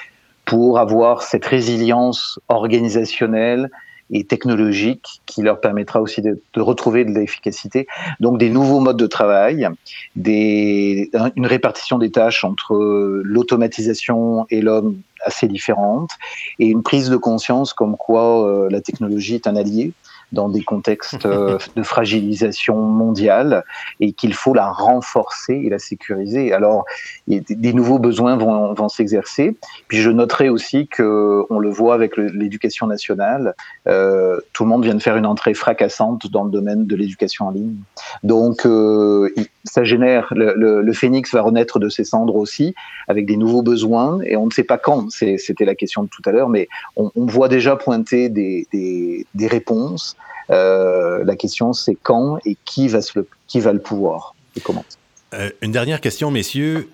pour 0.45 0.79
avoir 0.79 1.21
cette 1.21 1.45
résilience 1.45 2.39
organisationnelle 2.47 3.69
et 4.11 4.23
technologique 4.25 5.21
qui 5.25 5.41
leur 5.41 5.59
permettra 5.59 6.01
aussi 6.01 6.21
de, 6.21 6.39
retrouver 6.57 7.05
de 7.05 7.11
l'efficacité. 7.11 7.87
Donc 8.19 8.37
des 8.37 8.49
nouveaux 8.49 8.79
modes 8.79 8.97
de 8.97 9.07
travail, 9.07 9.67
des, 10.15 11.09
une 11.35 11.47
répartition 11.47 11.97
des 11.97 12.11
tâches 12.11 12.43
entre 12.43 12.75
l'automatisation 13.23 14.45
et 14.49 14.61
l'homme 14.61 15.01
assez 15.25 15.47
différente, 15.47 16.11
et 16.59 16.67
une 16.67 16.83
prise 16.83 17.09
de 17.09 17.15
conscience 17.15 17.73
comme 17.73 17.95
quoi 17.95 18.45
euh, 18.45 18.69
la 18.69 18.81
technologie 18.81 19.35
est 19.35 19.47
un 19.47 19.55
allié 19.55 19.93
dans 20.33 20.49
des 20.49 20.63
contextes 20.63 21.25
euh, 21.25 21.57
de 21.75 21.83
fragilisation 21.83 22.75
mondiale 22.75 23.63
et 23.99 24.11
qu'il 24.11 24.33
faut 24.33 24.53
la 24.53 24.69
renforcer 24.69 25.53
et 25.53 25.69
la 25.69 25.79
sécuriser. 25.79 26.51
Alors, 26.51 26.85
des 27.27 27.73
nouveaux 27.73 27.99
besoins 27.99 28.35
vont, 28.35 28.73
vont 28.73 28.89
s'exercer. 28.89 29.55
Puis 29.87 29.99
je 29.99 30.09
noterai 30.09 30.49
aussi 30.49 30.87
que 30.87 31.45
on 31.49 31.59
le 31.59 31.69
voit 31.69 31.93
avec 31.93 32.17
l'éducation 32.17 32.87
nationale, 32.87 33.55
euh, 33.87 34.39
tout 34.53 34.63
le 34.63 34.69
monde 34.69 34.83
vient 34.83 34.95
de 34.95 35.01
faire 35.01 35.17
une 35.17 35.25
entrée 35.25 35.53
fracassante 35.53 36.27
dans 36.27 36.43
le 36.43 36.51
domaine 36.51 36.85
de 36.85 36.95
l'éducation 36.95 37.47
en 37.47 37.51
ligne. 37.51 37.75
Donc, 38.23 38.65
euh, 38.65 39.29
ça 39.63 39.83
génère 39.83 40.27
le, 40.31 40.53
le, 40.55 40.81
le, 40.81 40.93
phénix 40.93 41.33
va 41.33 41.41
renaître 41.41 41.79
de 41.79 41.89
ses 41.89 42.03
cendres 42.03 42.35
aussi 42.35 42.75
avec 43.07 43.25
des 43.25 43.37
nouveaux 43.37 43.61
besoins 43.61 44.19
et 44.25 44.35
on 44.35 44.45
ne 44.45 44.51
sait 44.51 44.63
pas 44.63 44.77
quand. 44.77 45.09
C'était 45.11 45.65
la 45.65 45.75
question 45.75 46.03
de 46.03 46.09
tout 46.09 46.21
à 46.25 46.31
l'heure, 46.31 46.49
mais 46.49 46.67
on, 46.95 47.11
on, 47.15 47.25
voit 47.25 47.47
déjà 47.47 47.75
pointer 47.75 48.29
des, 48.29 48.67
des, 48.71 49.25
des 49.33 49.47
réponses. 49.47 50.15
Euh, 50.49 51.23
la 51.23 51.35
question, 51.35 51.73
c'est 51.73 51.95
quand 51.95 52.37
et 52.45 52.57
qui 52.65 52.87
va, 52.87 53.01
se 53.01 53.19
le, 53.19 53.27
qui 53.47 53.59
va 53.59 53.73
le 53.73 53.79
pouvoir 53.79 54.35
et 54.55 54.61
comment. 54.61 54.85
Euh, 55.33 55.49
une 55.61 55.71
dernière 55.71 56.01
question, 56.01 56.31
messieurs. 56.31 56.89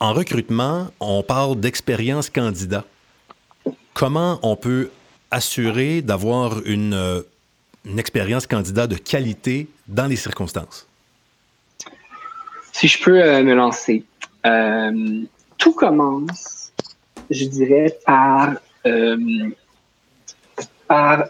En 0.00 0.12
recrutement, 0.12 0.88
on 0.98 1.22
parle 1.22 1.60
d'expérience 1.60 2.28
candidat. 2.28 2.84
Comment 3.94 4.40
on 4.42 4.56
peut 4.56 4.90
assurer 5.30 6.02
d'avoir 6.02 6.60
une, 6.66 6.92
euh, 6.92 7.22
une 7.84 7.98
expérience 7.98 8.46
candidat 8.46 8.86
de 8.86 8.96
qualité 8.96 9.68
dans 9.86 10.06
les 10.06 10.16
circonstances? 10.16 10.88
Si 12.72 12.88
je 12.88 13.02
peux 13.02 13.42
me 13.42 13.54
lancer, 13.54 14.04
tout 15.56 15.72
commence, 15.72 16.72
je 17.30 17.46
dirais, 17.46 17.96
par, 18.04 18.56
par 20.86 21.24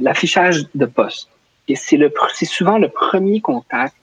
l'affichage 0.00 0.66
de 0.74 0.86
poste. 0.86 1.28
Et 1.68 1.76
c'est 1.76 1.96
le, 1.96 2.12
c'est 2.34 2.46
souvent 2.46 2.78
le 2.78 2.88
premier 2.88 3.40
contact 3.40 3.94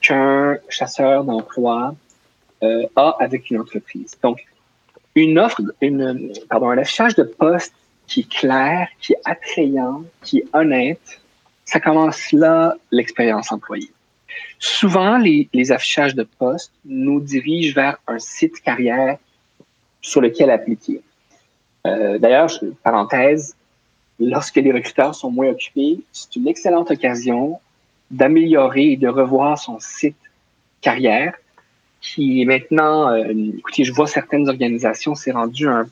qu'un 0.00 0.58
chasseur 0.68 1.24
d'emploi 1.24 1.94
euh, 2.62 2.86
a 2.96 3.16
avec 3.20 3.50
une 3.50 3.60
entreprise. 3.60 4.16
Donc, 4.22 4.44
une 5.14 5.38
offre, 5.38 5.60
une, 5.80 6.32
pardon, 6.48 6.70
un 6.70 6.78
affichage 6.78 7.14
de 7.14 7.22
poste 7.22 7.74
qui 8.06 8.20
est 8.20 8.28
clair, 8.28 8.88
qui 9.00 9.12
est 9.12 9.20
attrayant, 9.24 10.04
qui 10.22 10.38
est 10.38 10.46
honnête, 10.52 11.20
ça 11.64 11.80
commence 11.80 12.32
là 12.32 12.74
l'expérience 12.90 13.52
employée. 13.52 13.92
Souvent, 14.58 15.18
les, 15.18 15.48
les 15.52 15.70
affichages 15.70 16.14
de 16.14 16.24
poste 16.24 16.72
nous 16.84 17.20
dirigent 17.20 17.74
vers 17.74 17.98
un 18.06 18.18
site 18.18 18.60
carrière 18.62 19.18
sur 20.00 20.20
lequel 20.20 20.50
appliquer. 20.50 21.00
Euh, 21.86 22.18
D'ailleurs, 22.18 22.50
parenthèse, 22.82 23.54
lorsque 24.22 24.56
les 24.56 24.72
recruteurs 24.72 25.14
sont 25.14 25.30
moins 25.30 25.48
occupés, 25.48 26.00
c'est 26.12 26.36
une 26.36 26.48
excellente 26.48 26.90
occasion 26.90 27.60
d'améliorer 28.10 28.92
et 28.92 28.96
de 28.96 29.08
revoir 29.08 29.58
son 29.58 29.78
site 29.80 30.16
carrière 30.80 31.34
qui 32.00 32.42
est 32.42 32.44
maintenant, 32.44 33.10
euh, 33.12 33.32
écoutez, 33.58 33.84
je 33.84 33.92
vois 33.92 34.08
certaines 34.08 34.48
organisations, 34.48 35.14
c'est 35.14 35.30
rendu 35.30 35.68
un, 35.68 35.86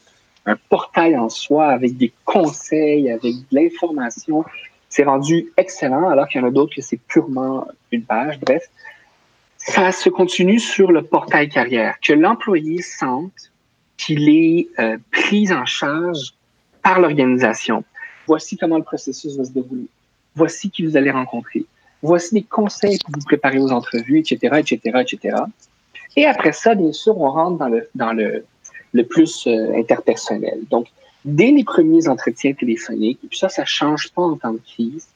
portail 0.68 1.16
en 1.16 1.28
soi 1.28 1.66
avec 1.68 1.96
des 1.96 2.12
conseils, 2.24 3.08
avec 3.08 3.34
de 3.34 3.44
l'information. 3.52 4.44
C'est 4.88 5.04
rendu 5.04 5.52
excellent, 5.56 6.08
alors 6.08 6.26
qu'il 6.26 6.40
y 6.40 6.44
en 6.44 6.48
a 6.48 6.50
d'autres 6.50 6.74
que 6.74 6.82
c'est 6.82 6.96
purement 6.96 7.68
une 7.92 8.02
page. 8.02 8.40
Bref, 8.40 8.64
ça 9.56 9.92
se 9.92 10.08
continue 10.08 10.58
sur 10.58 10.90
le 10.90 11.02
portail 11.02 11.48
carrière, 11.48 12.00
que 12.00 12.14
l'employé 12.14 12.82
sente 12.82 13.52
qu'il 13.96 14.28
est 14.28 14.66
euh, 14.80 14.98
pris 15.12 15.52
en 15.52 15.66
charge 15.66 16.32
par 16.82 16.98
l'organisation 16.98 17.84
voici 18.26 18.56
comment 18.56 18.78
le 18.78 18.84
processus 18.84 19.36
va 19.36 19.44
se 19.44 19.52
dérouler, 19.52 19.86
voici 20.34 20.70
qui 20.70 20.84
vous 20.84 20.96
allez 20.96 21.10
rencontrer, 21.10 21.64
voici 22.02 22.34
les 22.34 22.42
conseils 22.42 22.98
pour 22.98 23.14
vous 23.14 23.24
préparer 23.24 23.58
aux 23.58 23.70
entrevues, 23.70 24.18
etc., 24.18 24.58
etc., 24.58 24.78
etc. 25.00 25.36
Et 26.16 26.26
après 26.26 26.52
ça, 26.52 26.74
bien 26.74 26.92
sûr, 26.92 27.18
on 27.18 27.30
rentre 27.30 27.58
dans 27.94 28.12
le, 28.12 28.44
plus 29.04 29.46
euh, 29.46 29.74
interpersonnel. 29.76 30.60
Donc, 30.70 30.88
dès 31.24 31.50
les 31.50 31.64
premiers 31.64 32.08
entretiens 32.08 32.52
téléphoniques, 32.52 33.20
et 33.24 33.28
puis 33.28 33.38
ça, 33.38 33.48
ça 33.48 33.64
change 33.64 34.10
pas 34.12 34.22
en 34.22 34.36
temps 34.36 34.52
de 34.52 34.58
crise, 34.58 35.06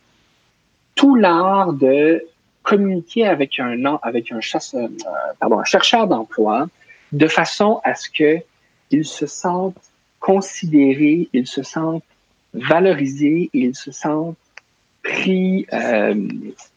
tout 0.94 1.16
l'art 1.16 1.72
de 1.72 2.24
communiquer 2.62 3.26
avec 3.26 3.58
un, 3.58 3.98
avec 4.02 4.32
un, 4.32 4.38
euh, 4.74 4.88
un 5.40 5.64
chercheur 5.64 6.06
d'emploi 6.06 6.68
de 7.12 7.28
façon 7.28 7.80
à 7.84 7.94
ce 7.94 8.08
qu'il 8.10 9.04
se 9.04 9.26
sente 9.26 9.76
considéré, 10.20 11.28
il 11.32 11.46
se 11.46 11.62
sente 11.62 12.02
valorisés 12.54 13.50
et 13.52 13.58
ils 13.58 13.74
se 13.74 13.90
sentent 13.90 14.36
pris, 15.02 15.66
euh, 15.72 16.28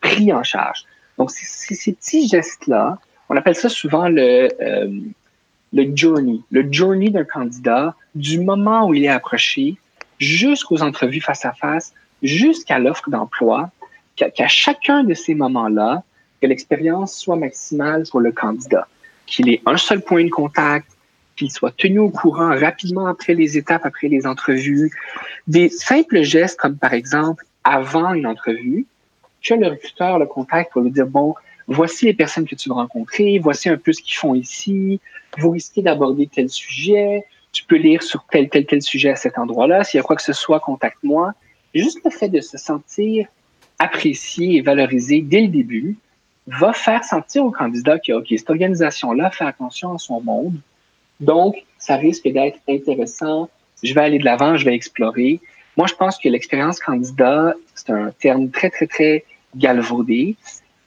pris 0.02 0.34
en 0.34 0.44
charge. 0.44 0.84
Donc, 1.18 1.32
ces 1.32 1.94
petits 1.94 2.28
gestes-là, 2.28 3.00
on 3.30 3.38
appelle 3.38 3.56
ça 3.56 3.70
souvent 3.70 4.08
le, 4.10 4.50
euh, 4.62 4.92
le 5.74 5.96
journey, 5.96 6.42
le 6.52 6.72
journey 6.72 7.10
d'un 7.10 7.24
candidat 7.24 7.96
du 8.16 8.40
moment 8.40 8.88
où 8.88 8.94
il 8.94 9.06
est 9.06 9.10
approché 9.10 9.78
jusqu'aux 10.20 10.82
entrevues 10.82 11.22
face 11.22 11.46
à 11.46 11.54
face, 11.54 11.94
jusqu'à 12.22 12.80
l'offre 12.80 13.10
d'emploi, 13.10 13.70
qu'à 14.16 14.48
chacun 14.48 15.04
de 15.04 15.14
ces 15.14 15.36
moments-là, 15.36 16.04
que 16.42 16.48
l'expérience 16.48 17.16
soit 17.16 17.36
maximale 17.36 18.04
pour 18.10 18.20
le 18.20 18.32
candidat, 18.32 18.88
qu'il 19.26 19.50
ait 19.50 19.62
un 19.66 19.78
seul 19.78 20.02
point 20.02 20.24
de 20.24 20.30
contact, 20.30 20.88
qu'ils 21.38 21.52
soient 21.52 21.72
tenus 21.72 22.02
au 22.02 22.10
courant 22.10 22.50
rapidement 22.50 23.08
après 23.08 23.34
les 23.34 23.58
étapes, 23.58 23.86
après 23.86 24.08
les 24.10 24.28
entrevues. 24.28 24.92
Des 25.48 25.70
simples 25.70 26.24
gestes 26.24 26.60
comme 26.60 26.78
par 26.78 26.94
exemple, 26.94 27.46
avant 27.64 28.14
une 28.14 28.28
entrevue, 28.28 28.86
que 29.44 29.54
le 29.54 29.68
recruteur 29.68 30.20
le 30.20 30.26
contacte 30.26 30.74
pour 30.74 30.82
lui 30.82 30.92
dire, 30.92 31.08
bon, 31.08 31.36
voici 31.68 32.06
les 32.06 32.14
personnes 32.14 32.46
que 32.46 32.56
tu 32.56 32.70
vas 32.70 32.76
rencontrer, 32.76 33.40
voici 33.40 33.70
un 33.70 33.78
peu 33.78 33.94
ce 33.94 34.02
qu'ils 34.02 34.16
font 34.16 34.36
ici, 34.36 35.00
vous 35.38 35.52
risquez 35.52 35.82
d'aborder 35.82 36.28
tel 36.28 36.50
sujet, 36.50 37.26
tu 37.52 37.64
peux 37.64 37.78
lire 37.78 38.04
sur 38.04 38.26
tel, 38.30 38.50
tel, 38.50 38.66
tel 38.66 38.82
sujet 38.82 39.10
à 39.10 39.16
cet 39.16 39.38
endroit-là, 39.38 39.84
s'il 39.84 40.00
y 40.00 40.02
a 40.02 40.04
quoi 40.04 40.16
que 40.16 40.22
ce 40.22 40.34
soit, 40.34 40.60
contacte-moi. 40.60 41.34
Juste 41.74 42.00
le 42.04 42.12
fait 42.12 42.30
de 42.30 42.42
se 42.42 42.58
sentir 42.58 43.28
apprécié 43.80 44.58
et 44.58 44.62
valorisé 44.62 45.22
dès 45.22 45.42
le 45.42 45.48
début 45.48 45.98
va 46.48 46.74
faire 46.74 47.04
sentir 47.04 47.46
au 47.46 47.52
candidat 47.52 48.00
que, 48.00 48.14
OK, 48.14 48.28
cette 48.30 48.50
organisation-là 48.50 49.30
fait 49.32 49.46
attention 49.46 49.94
à 49.94 49.98
son 49.98 50.22
monde, 50.22 50.60
donc 51.20 51.56
ça 51.78 51.96
risque 51.96 52.28
d'être 52.28 52.60
intéressant, 52.68 53.50
je 53.84 53.94
vais 53.94 54.02
aller 54.02 54.20
de 54.20 54.26
l'avant, 54.26 54.58
je 54.58 54.66
vais 54.66 54.74
explorer. 54.74 55.40
Moi, 55.76 55.88
je 55.88 55.94
pense 55.94 56.18
que 56.18 56.28
l'expérience 56.30 56.80
candidat, 56.80 57.54
c'est 57.76 57.92
un 57.92 58.12
terme 58.20 58.50
très, 58.50 58.70
très, 58.70 58.88
très 58.88 59.26
galvaudé. 59.56 60.36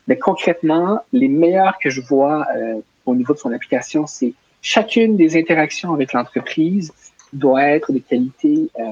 Mais 0.08 0.18
concrètement, 0.18 1.00
les 1.12 1.28
meilleurs 1.28 1.78
que 1.78 1.90
je 1.90 2.00
vois 2.00 2.46
euh, 2.56 2.80
au 3.06 3.14
niveau 3.14 3.34
de 3.34 3.38
son 3.38 3.52
application, 3.52 4.06
c'est 4.06 4.34
chacune 4.62 5.16
des 5.16 5.36
interactions 5.36 5.94
avec 5.94 6.12
l'entreprise 6.12 6.92
doit 7.32 7.62
être 7.62 7.92
de 7.92 8.00
qualité, 8.00 8.70
euh, 8.78 8.82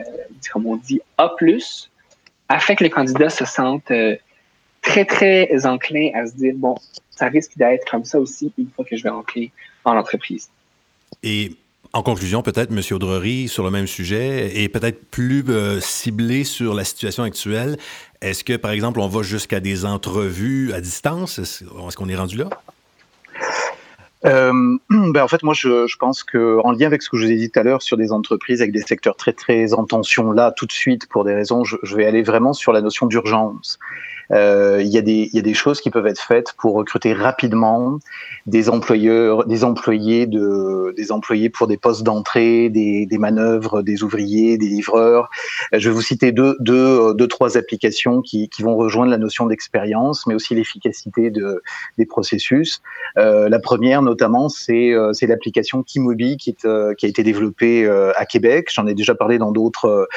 comme 0.52 0.66
on 0.66 0.76
dit, 0.76 1.00
A+, 1.16 1.34
afin 2.48 2.74
que 2.76 2.84
le 2.84 2.90
candidat 2.90 3.30
se 3.30 3.44
sente 3.44 3.90
euh, 3.90 4.16
très, 4.80 5.04
très 5.04 5.66
enclin 5.66 6.10
à 6.14 6.26
se 6.26 6.36
dire, 6.36 6.54
bon, 6.56 6.76
ça 7.10 7.26
risque 7.26 7.56
d'être 7.56 7.90
comme 7.90 8.04
ça 8.04 8.20
aussi 8.20 8.52
une 8.56 8.70
fois 8.70 8.84
que 8.84 8.96
je 8.96 9.02
vais 9.02 9.10
rentrer 9.10 9.50
en 9.84 9.96
entreprise. 9.96 10.48
Et 11.22 11.56
en 11.92 12.02
conclusion, 12.02 12.42
peut-être, 12.42 12.70
M. 12.70 12.80
Audrery, 12.90 13.48
sur 13.48 13.64
le 13.64 13.70
même 13.70 13.86
sujet, 13.86 14.60
et 14.60 14.68
peut-être 14.68 15.04
plus 15.10 15.44
euh, 15.48 15.80
ciblé 15.80 16.44
sur 16.44 16.74
la 16.74 16.84
situation 16.84 17.22
actuelle, 17.22 17.78
est-ce 18.20 18.44
que, 18.44 18.56
par 18.56 18.72
exemple, 18.72 19.00
on 19.00 19.08
va 19.08 19.22
jusqu'à 19.22 19.60
des 19.60 19.84
entrevues 19.84 20.72
à 20.72 20.80
distance? 20.80 21.38
Est-ce 21.38 21.96
qu'on 21.96 22.08
est 22.08 22.16
rendu 22.16 22.36
là? 22.36 22.50
Euh, 24.24 24.52
ben 24.90 25.22
en 25.22 25.28
fait, 25.28 25.42
moi, 25.42 25.54
je, 25.54 25.86
je 25.86 25.96
pense 25.96 26.22
que 26.24 26.58
en 26.64 26.72
lien 26.72 26.86
avec 26.86 27.02
ce 27.02 27.10
que 27.10 27.16
je 27.16 27.26
vous 27.26 27.32
ai 27.32 27.36
dit 27.36 27.50
tout 27.50 27.60
à 27.60 27.62
l'heure 27.62 27.82
sur 27.82 27.96
des 27.96 28.12
entreprises 28.12 28.60
avec 28.60 28.72
des 28.72 28.82
secteurs 28.82 29.16
très 29.16 29.32
très 29.32 29.72
en 29.74 29.84
tension, 29.84 30.32
là, 30.32 30.52
tout 30.52 30.66
de 30.66 30.72
suite, 30.72 31.08
pour 31.08 31.24
des 31.24 31.34
raisons, 31.34 31.64
je, 31.64 31.76
je 31.82 31.96
vais 31.96 32.06
aller 32.06 32.22
vraiment 32.22 32.52
sur 32.52 32.72
la 32.72 32.80
notion 32.80 33.06
d'urgence. 33.06 33.78
Euh, 34.30 34.82
il, 34.82 34.94
y 34.94 35.02
des, 35.02 35.30
il 35.32 35.36
y 35.36 35.38
a 35.38 35.42
des 35.42 35.54
choses 35.54 35.80
qui 35.80 35.90
peuvent 35.90 36.06
être 36.06 36.20
faites 36.20 36.52
pour 36.58 36.74
recruter 36.74 37.14
rapidement 37.14 37.98
des 38.46 38.68
employeurs, 38.68 39.46
des 39.46 39.64
employés 39.64 40.26
de, 40.26 40.92
des 40.96 41.12
employés 41.12 41.48
pour 41.48 41.66
des 41.66 41.78
postes 41.78 42.02
d'entrée, 42.02 42.68
des, 42.68 43.06
des 43.06 43.18
manœuvres, 43.18 43.82
des 43.82 44.02
ouvriers, 44.02 44.58
des 44.58 44.68
livreurs. 44.68 45.30
Euh, 45.72 45.78
je 45.78 45.88
vais 45.88 45.94
vous 45.94 46.02
citer 46.02 46.32
deux, 46.32 46.56
deux, 46.60 47.14
deux 47.14 47.28
trois 47.28 47.56
applications 47.56 48.20
qui, 48.20 48.48
qui 48.48 48.62
vont 48.62 48.76
rejoindre 48.76 49.10
la 49.10 49.18
notion 49.18 49.46
d'expérience, 49.46 50.26
mais 50.26 50.34
aussi 50.34 50.54
l'efficacité 50.54 51.30
de, 51.30 51.62
des 51.96 52.06
processus. 52.06 52.82
Euh, 53.16 53.48
la 53.48 53.58
première, 53.58 54.02
notamment, 54.08 54.48
c'est 54.48 54.92
euh, 54.92 55.12
c'est 55.12 55.26
l'application 55.26 55.82
Kimobi 55.82 56.36
qui, 56.36 56.56
euh, 56.64 56.94
qui 56.94 57.06
a 57.06 57.08
été 57.08 57.22
développée 57.22 57.88
à 57.88 58.24
Québec. 58.26 58.68
J'en 58.72 58.86
ai 58.86 58.94
déjà 58.94 59.14
parlé 59.14 59.38
dans 59.38 59.52
d'autres 59.52 60.08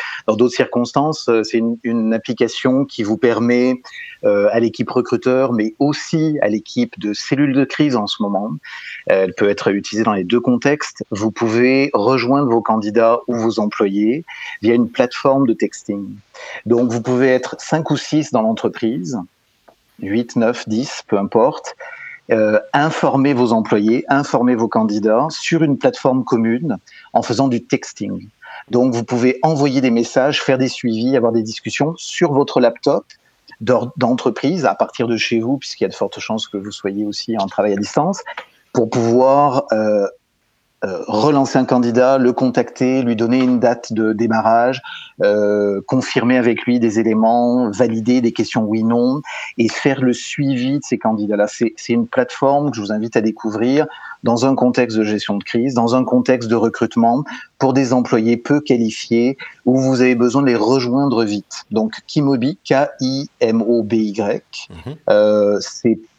circonstances. 0.49 1.30
C'est 1.43 1.58
une, 1.58 1.77
une 1.84 2.13
application 2.13 2.86
qui 2.86 3.04
vous 3.04 3.17
permet 3.17 3.82
euh, 4.23 4.49
à 4.51 4.60
l'équipe 4.60 4.88
recruteur, 4.88 5.51
mais 5.51 5.73
aussi 5.80 6.38
à 6.43 6.47
l'équipe 6.47 6.99
de 6.99 7.12
cellules 7.12 7.54
de 7.54 7.63
crise 7.63 7.95
en 7.95 8.06
ce 8.06 8.21
moment. 8.21 8.51
Euh, 9.10 9.23
elle 9.23 9.34
peut 9.34 9.49
être 9.49 9.69
utilisée 9.69 10.04
dans 10.04 10.13
les 10.13 10.23
deux 10.23 10.39
contextes. 10.39 11.04
Vous 11.10 11.32
pouvez 11.32 11.89
rejoindre 11.93 12.47
vos 12.47 12.62
candidats 12.62 13.17
ou 13.25 13.36
vos 13.36 13.60
employés 13.60 14.23
via 14.62 14.75
une 14.75 14.89
plateforme 14.89 15.47
de 15.47 15.54
texting. 15.54 16.06
Donc 16.67 16.91
vous 16.91 17.01
pouvez 17.01 17.30
être 17.30 17.56
5 17.58 17.89
ou 17.89 17.97
6 17.97 18.32
dans 18.32 18.43
l'entreprise, 18.43 19.17
8, 20.04 20.36
9, 20.36 20.69
10, 20.69 21.06
peu 21.08 21.17
importe. 21.17 21.75
Euh, 22.32 22.60
informer 22.72 23.34
vos 23.34 23.52
employés, 23.52 24.06
informer 24.08 24.56
vos 24.56 24.70
candidats 24.70 25.28
sur 25.30 25.63
une 25.63 25.78
plateforme 25.78 26.24
commune 26.24 26.78
en 27.12 27.22
faisant 27.24 27.50
du 27.50 27.62
texting. 27.62 28.30
Donc, 28.70 28.94
vous 28.94 29.04
pouvez 29.04 29.38
envoyer 29.44 29.82
des 29.82 29.91
messages, 29.91 30.41
faire 30.41 30.58
des 30.58 30.70
suivis, 30.70 31.17
avoir 31.17 31.34
des 31.34 31.44
discussions 31.44 31.94
sur 31.98 32.32
votre 32.32 32.62
laptop 32.62 33.06
d'entreprise 33.60 34.65
à 34.65 34.76
partir 34.76 35.08
de 35.08 35.17
chez 35.17 35.41
vous, 35.41 35.58
puisqu'il 35.58 35.84
y 35.84 35.86
a 35.86 35.89
de 35.89 35.94
fortes 35.94 36.20
chances 36.20 36.48
que 36.48 36.58
vous 36.58 36.72
soyez 36.72 37.06
aussi 37.06 37.38
en 37.38 37.48
travail 37.48 37.74
à 37.74 37.76
distance, 37.76 38.22
pour 38.72 38.89
pouvoir 38.89 39.65
euh, 39.74 40.08
euh, 40.84 41.04
relancer 41.08 41.60
un 41.60 41.65
candidat, 41.65 42.17
le 42.17 42.34
contacter, 42.34 43.04
lui 43.04 43.15
donner 43.15 43.38
une 43.38 43.60
date 43.60 43.94
de 43.94 44.13
démarrage, 44.13 44.82
euh, 45.22 45.80
confirmer 45.86 46.38
avec 46.38 46.63
lui 46.63 46.80
des 46.80 47.00
éléments, 47.00 47.70
valider 47.70 48.20
des 48.22 48.32
questions 48.32 48.63
oui/non 48.63 49.22
et 49.60 49.70
faire 49.70 50.02
le 50.02 50.13
suivi 50.13 50.80
de 50.80 50.84
ces 50.84 50.98
candidats-là. 50.98 51.46
C'est 51.48 51.94
une 51.94 52.08
plateforme 52.08 52.72
que 52.72 52.78
je 52.78 52.82
vous 52.82 52.91
invite 52.91 53.15
à 53.15 53.22
découvrir 53.22 53.86
dans 54.24 54.46
un 54.46 54.56
contexte 54.56 54.98
de 54.98 55.04
gestion 55.04 55.38
de 55.38 55.44
crise, 55.44 55.76
dans 55.76 55.94
un 55.96 56.04
contexte 56.04 56.50
de 56.50 56.56
recrutement 56.56 57.24
pour 57.60 57.74
des 57.74 57.94
employés 57.94 58.38
peu 58.38 58.60
qualifiés 58.60 59.38
où 59.65 59.80
vous 59.80 60.02
avez 60.02 60.15
besoin 60.15 60.41
de 60.41 60.48
les 60.48 60.56
rejoindre 60.56 61.24
vite. 61.24 61.65
Donc 61.70 61.94
Kimobi, 62.08 62.58
K-I-M-O-B-Y, 62.63 64.41
mhm. 64.70 64.96
euh, 65.10 65.60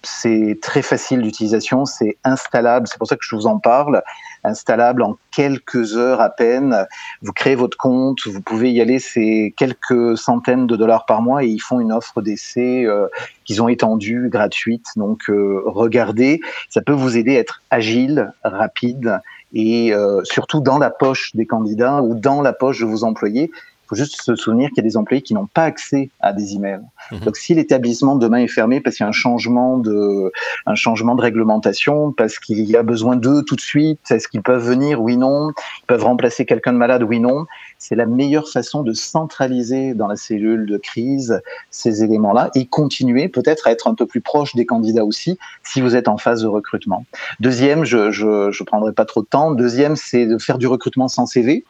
c'est 0.02 0.58
très 0.60 0.82
facile 0.82 1.22
d'utilisation, 1.22 1.84
c'est 1.84 2.16
installable, 2.24 2.86
c'est 2.88 2.98
pour 2.98 3.08
ça 3.08 3.16
que 3.16 3.24
je 3.24 3.34
vous 3.34 3.46
en 3.46 3.58
parle 3.58 4.02
installable 4.44 5.02
en 5.02 5.16
quelques 5.30 5.96
heures 5.96 6.20
à 6.20 6.30
peine. 6.30 6.86
Vous 7.22 7.32
créez 7.32 7.54
votre 7.54 7.76
compte, 7.76 8.26
vous 8.26 8.40
pouvez 8.40 8.70
y 8.72 8.80
aller, 8.80 8.98
c'est 8.98 9.54
quelques 9.56 10.16
centaines 10.16 10.66
de 10.66 10.76
dollars 10.76 11.06
par 11.06 11.22
mois 11.22 11.44
et 11.44 11.48
ils 11.48 11.60
font 11.60 11.80
une 11.80 11.92
offre 11.92 12.22
d'essai 12.22 12.84
euh, 12.84 13.08
qu'ils 13.44 13.62
ont 13.62 13.68
étendue, 13.68 14.28
gratuite. 14.30 14.86
Donc 14.96 15.28
euh, 15.28 15.62
regardez, 15.66 16.40
ça 16.68 16.82
peut 16.82 16.92
vous 16.92 17.16
aider 17.16 17.36
à 17.36 17.40
être 17.40 17.62
agile, 17.70 18.32
rapide 18.44 19.20
et 19.54 19.92
euh, 19.92 20.20
surtout 20.24 20.60
dans 20.60 20.78
la 20.78 20.90
poche 20.90 21.34
des 21.34 21.46
candidats 21.46 22.02
ou 22.02 22.14
dans 22.14 22.40
la 22.40 22.52
poche 22.52 22.80
de 22.80 22.86
vos 22.86 23.04
employés 23.04 23.50
faut 23.92 23.96
juste 23.96 24.22
se 24.22 24.34
souvenir 24.36 24.70
qu'il 24.70 24.78
y 24.78 24.80
a 24.80 24.88
des 24.88 24.96
employés 24.96 25.20
qui 25.20 25.34
n'ont 25.34 25.46
pas 25.46 25.64
accès 25.64 26.08
à 26.20 26.32
des 26.32 26.54
emails. 26.54 26.80
Mhm. 27.10 27.20
Donc, 27.20 27.36
si 27.36 27.52
l'établissement 27.52 28.16
demain 28.16 28.38
est 28.38 28.48
fermé 28.48 28.80
parce 28.80 28.96
qu'il 28.96 29.04
y 29.04 29.06
a 29.06 29.08
un 29.08 29.12
changement 29.12 29.76
de, 29.76 30.32
un 30.64 30.74
changement 30.74 31.14
de 31.14 31.20
réglementation, 31.20 32.10
parce 32.10 32.38
qu'il 32.38 32.64
y 32.64 32.76
a 32.76 32.82
besoin 32.82 33.16
d'eux 33.16 33.42
tout 33.42 33.54
de 33.54 33.60
suite, 33.60 34.00
est-ce 34.10 34.28
qu'ils 34.28 34.40
peuvent 34.40 34.66
venir? 34.66 35.02
Oui, 35.02 35.18
non. 35.18 35.50
Ils 35.50 35.86
peuvent 35.86 36.04
remplacer 36.04 36.46
quelqu'un 36.46 36.72
de 36.72 36.78
malade? 36.78 37.02
Oui, 37.02 37.20
non. 37.20 37.44
C'est 37.78 37.94
la 37.94 38.06
meilleure 38.06 38.48
façon 38.48 38.82
de 38.82 38.94
centraliser 38.94 39.92
dans 39.92 40.06
la 40.06 40.16
cellule 40.16 40.64
de 40.64 40.78
crise 40.78 41.42
ces 41.70 42.02
éléments-là 42.02 42.50
et 42.54 42.64
continuer 42.64 43.28
peut-être 43.28 43.66
à 43.66 43.72
être 43.72 43.88
un 43.88 43.94
peu 43.94 44.06
plus 44.06 44.22
proche 44.22 44.54
des 44.54 44.64
candidats 44.64 45.04
aussi 45.04 45.38
si 45.64 45.82
vous 45.82 45.96
êtes 45.96 46.08
en 46.08 46.16
phase 46.16 46.42
de 46.42 46.48
recrutement. 46.48 47.04
Deuxième, 47.40 47.84
je, 47.84 48.10
je, 48.10 48.50
je 48.50 48.62
prendrai 48.62 48.92
pas 48.94 49.04
trop 49.04 49.20
de 49.20 49.26
temps. 49.26 49.50
Deuxième, 49.50 49.96
c'est 49.96 50.24
de 50.24 50.38
faire 50.38 50.56
du 50.56 50.66
recrutement 50.66 51.08
sans 51.08 51.26
CV 51.26 51.64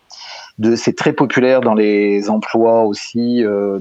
c'est 0.77 0.97
très 0.97 1.13
populaire 1.13 1.61
dans 1.61 1.75
les 1.75 2.31
emplois 2.31 2.85
aussi 2.85 3.45
euh, 3.45 3.79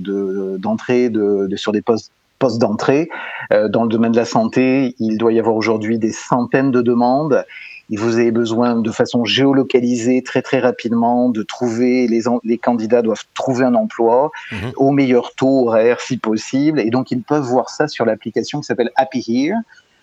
d'entrée 0.57 1.09
de, 1.09 1.47
sur 1.55 1.71
des 1.71 1.81
postes 1.81 2.11
postes 2.41 2.59
d'entrée. 2.59 3.07
Euh, 3.53 3.69
dans 3.69 3.83
le 3.83 3.89
domaine 3.89 4.11
de 4.11 4.17
la 4.17 4.25
santé, 4.25 4.95
il 4.99 5.17
doit 5.17 5.31
y 5.31 5.39
avoir 5.39 5.55
aujourd'hui 5.55 5.99
des 5.99 6.11
centaines 6.11 6.71
de 6.71 6.81
demandes. 6.81 7.45
Et 7.91 7.97
vous 7.97 8.17
avez 8.17 8.31
besoin 8.31 8.75
de 8.77 8.89
façon 8.89 9.25
géolocalisée 9.25 10.23
très 10.23 10.41
très 10.41 10.59
rapidement 10.59 11.29
de 11.29 11.43
trouver 11.43 12.07
les, 12.07 12.21
les 12.43 12.57
candidats 12.57 13.01
doivent 13.01 13.25
trouver 13.35 13.65
un 13.65 13.75
emploi 13.75 14.31
mhm. 14.51 14.71
au 14.77 14.91
meilleur 14.91 15.35
taux 15.35 15.67
horaire 15.67 15.99
si 15.99 16.17
possible 16.17 16.79
et 16.79 16.89
donc 16.89 17.11
ils 17.11 17.21
peuvent 17.21 17.43
voir 17.43 17.69
ça 17.69 17.89
sur 17.89 18.05
l'application 18.05 18.61
qui 18.61 18.65
s'appelle 18.65 18.91
Happy 18.95 19.19
Here 19.27 19.57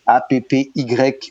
a-P-P-Y-H-E-R-E, 0.08 1.28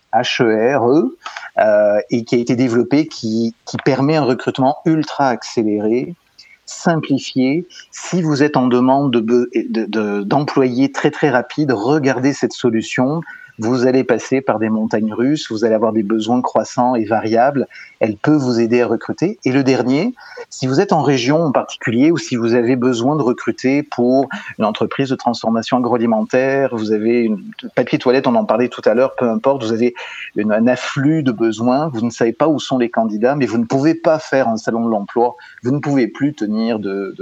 euh, 1.58 2.00
et 2.10 2.24
qui 2.24 2.36
a 2.36 2.38
été 2.38 2.56
développé, 2.56 3.08
qui, 3.08 3.54
qui 3.66 3.78
permet 3.84 4.16
un 4.16 4.24
recrutement 4.24 4.78
ultra 4.86 5.28
accéléré, 5.28 6.14
simplifié. 6.66 7.68
Si 7.92 8.22
vous 8.22 8.44
êtes 8.44 8.56
en 8.56 8.68
demande 8.68 9.12
d'employés 9.12 10.88
de, 10.88 10.88
de, 10.88 10.94
très 10.94 11.12
très 11.12 11.30
rapides, 11.30 11.72
regardez 11.72 12.32
cette 12.34 12.54
solution 12.54 13.22
vous 13.60 13.88
allez 13.88 14.04
passer 14.04 14.42
par 14.42 14.60
des 14.60 14.70
montagnes 14.70 15.14
russes, 15.14 15.52
vous 15.52 15.66
allez 15.66 15.74
avoir 15.74 15.94
des 15.94 16.04
besoins 16.04 16.42
croissants 16.42 16.96
et 16.96 17.06
variables. 17.06 17.68
Elle 18.00 18.16
peut 18.16 18.36
vous 18.36 18.60
aider 18.60 18.82
à 18.82 18.88
recruter. 18.88 19.40
Et 19.46 19.52
le 19.52 19.64
dernier, 19.64 20.14
si 20.50 20.68
vous 20.68 20.80
êtes 20.80 20.94
en 20.94 21.02
région 21.02 21.44
en 21.44 21.52
particulier 21.52 22.12
ou 22.12 22.18
si 22.18 22.36
vous 22.36 22.54
avez 22.54 22.76
besoin 22.76 23.16
de 23.16 23.24
recruter 23.24 23.82
pour 23.84 24.30
une 24.60 24.66
entreprise 24.66 25.10
de 25.10 25.16
transformation 25.16 25.78
agroalimentaire, 25.78 26.76
vous 26.76 26.92
avez 26.92 27.24
une 27.24 27.42
papier 27.76 27.98
toilette, 27.98 28.28
on 28.28 28.36
en 28.36 28.46
parlait 28.46 28.70
tout 28.70 28.82
à 28.86 28.94
l'heure, 28.94 29.16
peu 29.16 29.28
importe, 29.30 29.64
vous 29.64 29.74
avez 29.74 29.96
un 30.38 30.68
afflux 30.68 31.24
de 31.24 31.32
besoins, 31.32 31.88
vous 31.88 32.02
ne 32.02 32.12
savez 32.12 32.34
pas 32.34 32.48
où 32.48 32.60
sont 32.60 32.78
les 32.78 32.90
candidats, 32.90 33.36
mais 33.36 33.48
vous 33.48 33.58
ne 33.58 33.66
pouvez 33.66 33.96
pas 33.96 34.20
faire 34.20 34.48
un 34.48 34.58
salon 34.58 34.86
de 34.86 34.92
l'emploi, 34.92 35.36
vous 35.64 35.72
ne 35.72 35.80
pouvez 35.80 36.08
plus 36.08 36.34
tenir 36.34 36.80
de, 36.80 37.16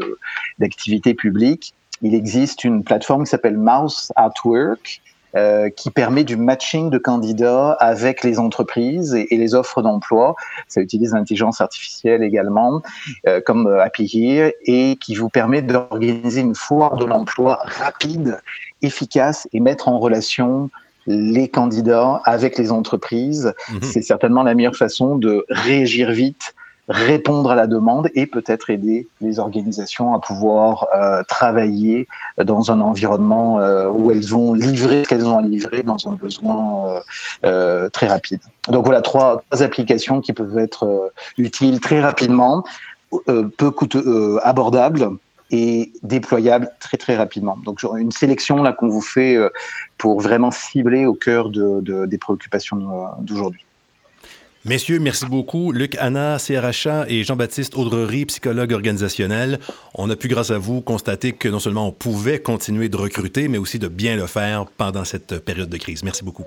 d'activités 0.60 1.14
publiques. 1.14 1.74
Il 2.02 2.14
existe 2.14 2.66
une 2.66 2.84
plateforme 2.84 3.24
qui 3.24 3.30
s'appelle 3.30 3.58
Mouse 3.58 4.12
at 4.18 4.34
Work 4.44 5.02
euh, 5.36 5.70
qui 5.70 5.92
permet 5.92 6.24
du 6.24 6.38
matching 6.38 6.90
de 6.90 6.98
candidats 6.98 7.72
avec 7.74 8.24
les 8.24 8.40
entreprises 8.40 9.14
et, 9.14 9.36
les 9.36 9.54
offres 9.54 9.82
d'emploi. 9.82 10.36
Ça 10.68 10.82
utilise 10.82 11.14
l'intelligence 11.14 11.62
artificielle 11.62 12.24
également, 12.24 12.82
euh, 13.28 13.42
comme 13.46 13.68
Happy 13.68 14.10
Here, 14.12 14.54
et 14.64 14.96
qui 14.96 15.16
vous 15.16 15.30
permet 15.30 15.62
d'organiser 15.62 16.42
une 16.42 16.56
foire 16.56 16.98
de 16.98 17.06
l'emploi 17.06 17.60
rapide, 17.64 18.40
efficace 18.82 19.48
et 19.54 19.60
mettre 19.60 19.88
en 19.88 20.00
relation 20.00 20.70
les 21.08 21.48
candidats 21.48 22.22
avec 22.26 22.58
les 22.58 22.72
entreprises. 22.72 23.54
Mhm. 23.70 23.80
C'est 23.84 24.02
certainement 24.02 24.44
la 24.44 24.56
meilleure 24.56 24.76
façon 24.76 25.18
de 25.18 25.46
réagir 25.50 26.12
vite 26.12 26.56
répondre 26.88 27.50
à 27.52 27.56
la 27.56 27.68
demande 27.68 28.10
et 28.14 28.28
peut-être 28.28 28.70
aider 28.70 29.08
les 29.22 29.40
organisations 29.40 30.14
à 30.14 30.20
pouvoir 30.20 30.88
euh, 30.96 31.24
travailler 31.28 32.08
dans 32.38 32.72
un 32.72 32.80
environnement 32.80 33.60
euh, 33.60 33.90
où 33.90 34.12
elles 34.12 34.26
vont 34.26 34.54
livrer 34.54 35.04
ce 35.04 35.10
qu'elles 35.10 35.26
ont 35.26 35.38
à 35.38 35.42
livrer 35.42 35.82
dans 35.82 35.98
un 36.08 36.14
besoin 36.14 37.02
euh, 37.44 37.90
très 37.90 38.08
rapide. 38.08 38.40
Donc 38.68 38.86
voilà 38.86 39.02
trois, 39.02 39.44
applications 39.52 40.22
qui 40.22 40.34
peuvent 40.34 40.58
être 40.58 41.12
utiles 41.38 41.80
très 41.80 42.02
rapidement, 42.02 42.64
peu 43.26 43.72
coûteux, 43.72 44.40
abordables 44.44 45.10
et 45.52 45.92
déployables 46.04 46.70
très 46.80 46.98
très 46.98 47.16
rapidement. 47.16 47.58
Donc 47.64 47.84
une 47.84 48.12
sélection 48.12 48.62
là 48.62 48.74
qu'on 48.74 48.90
vous 48.90 49.02
fait 49.02 49.38
pour 49.98 50.20
vraiment 50.20 50.52
cibler 50.52 51.06
au 51.06 51.14
cœur 51.14 51.50
de, 51.50 52.06
des 52.06 52.18
préoccupations 52.18 52.78
d'aujourd'hui. 53.22 53.65
Messieurs, 54.66 55.00
merci 55.00 55.28
beaucoup. 55.28 55.72
Luc 55.72 55.96
Anna, 56.00 56.38
CRHA 56.40 57.06
et 57.08 57.24
Jean-Baptiste 57.24 57.76
Audrery, 57.76 58.26
psychologue 58.26 58.72
organisationnel. 58.72 59.60
On 59.94 60.10
a 60.10 60.16
pu, 60.16 60.28
grâce 60.28 60.50
à 60.50 60.58
vous, 60.58 60.82
constater 60.82 61.34
que 61.34 61.48
non 61.48 61.60
seulement 61.60 61.88
on 61.88 61.92
pouvait 61.92 62.40
continuer 62.40 62.90
de 62.90 62.98
recruter, 62.98 63.48
mais 63.48 63.60
aussi 63.60 63.78
de 63.78 63.88
bien 63.88 64.16
le 64.16 64.26
faire 64.26 64.66
pendant 64.66 65.06
cette 65.06 65.38
période 65.38 65.70
de 65.70 65.78
crise. 65.78 66.04
Merci 66.04 66.24
beaucoup. 66.24 66.46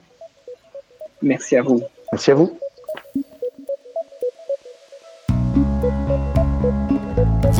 Merci 1.23 1.57
à 1.57 1.63
vous. 1.63 1.81
Merci 2.13 2.33
à 2.33 2.35
vous. 2.35 2.59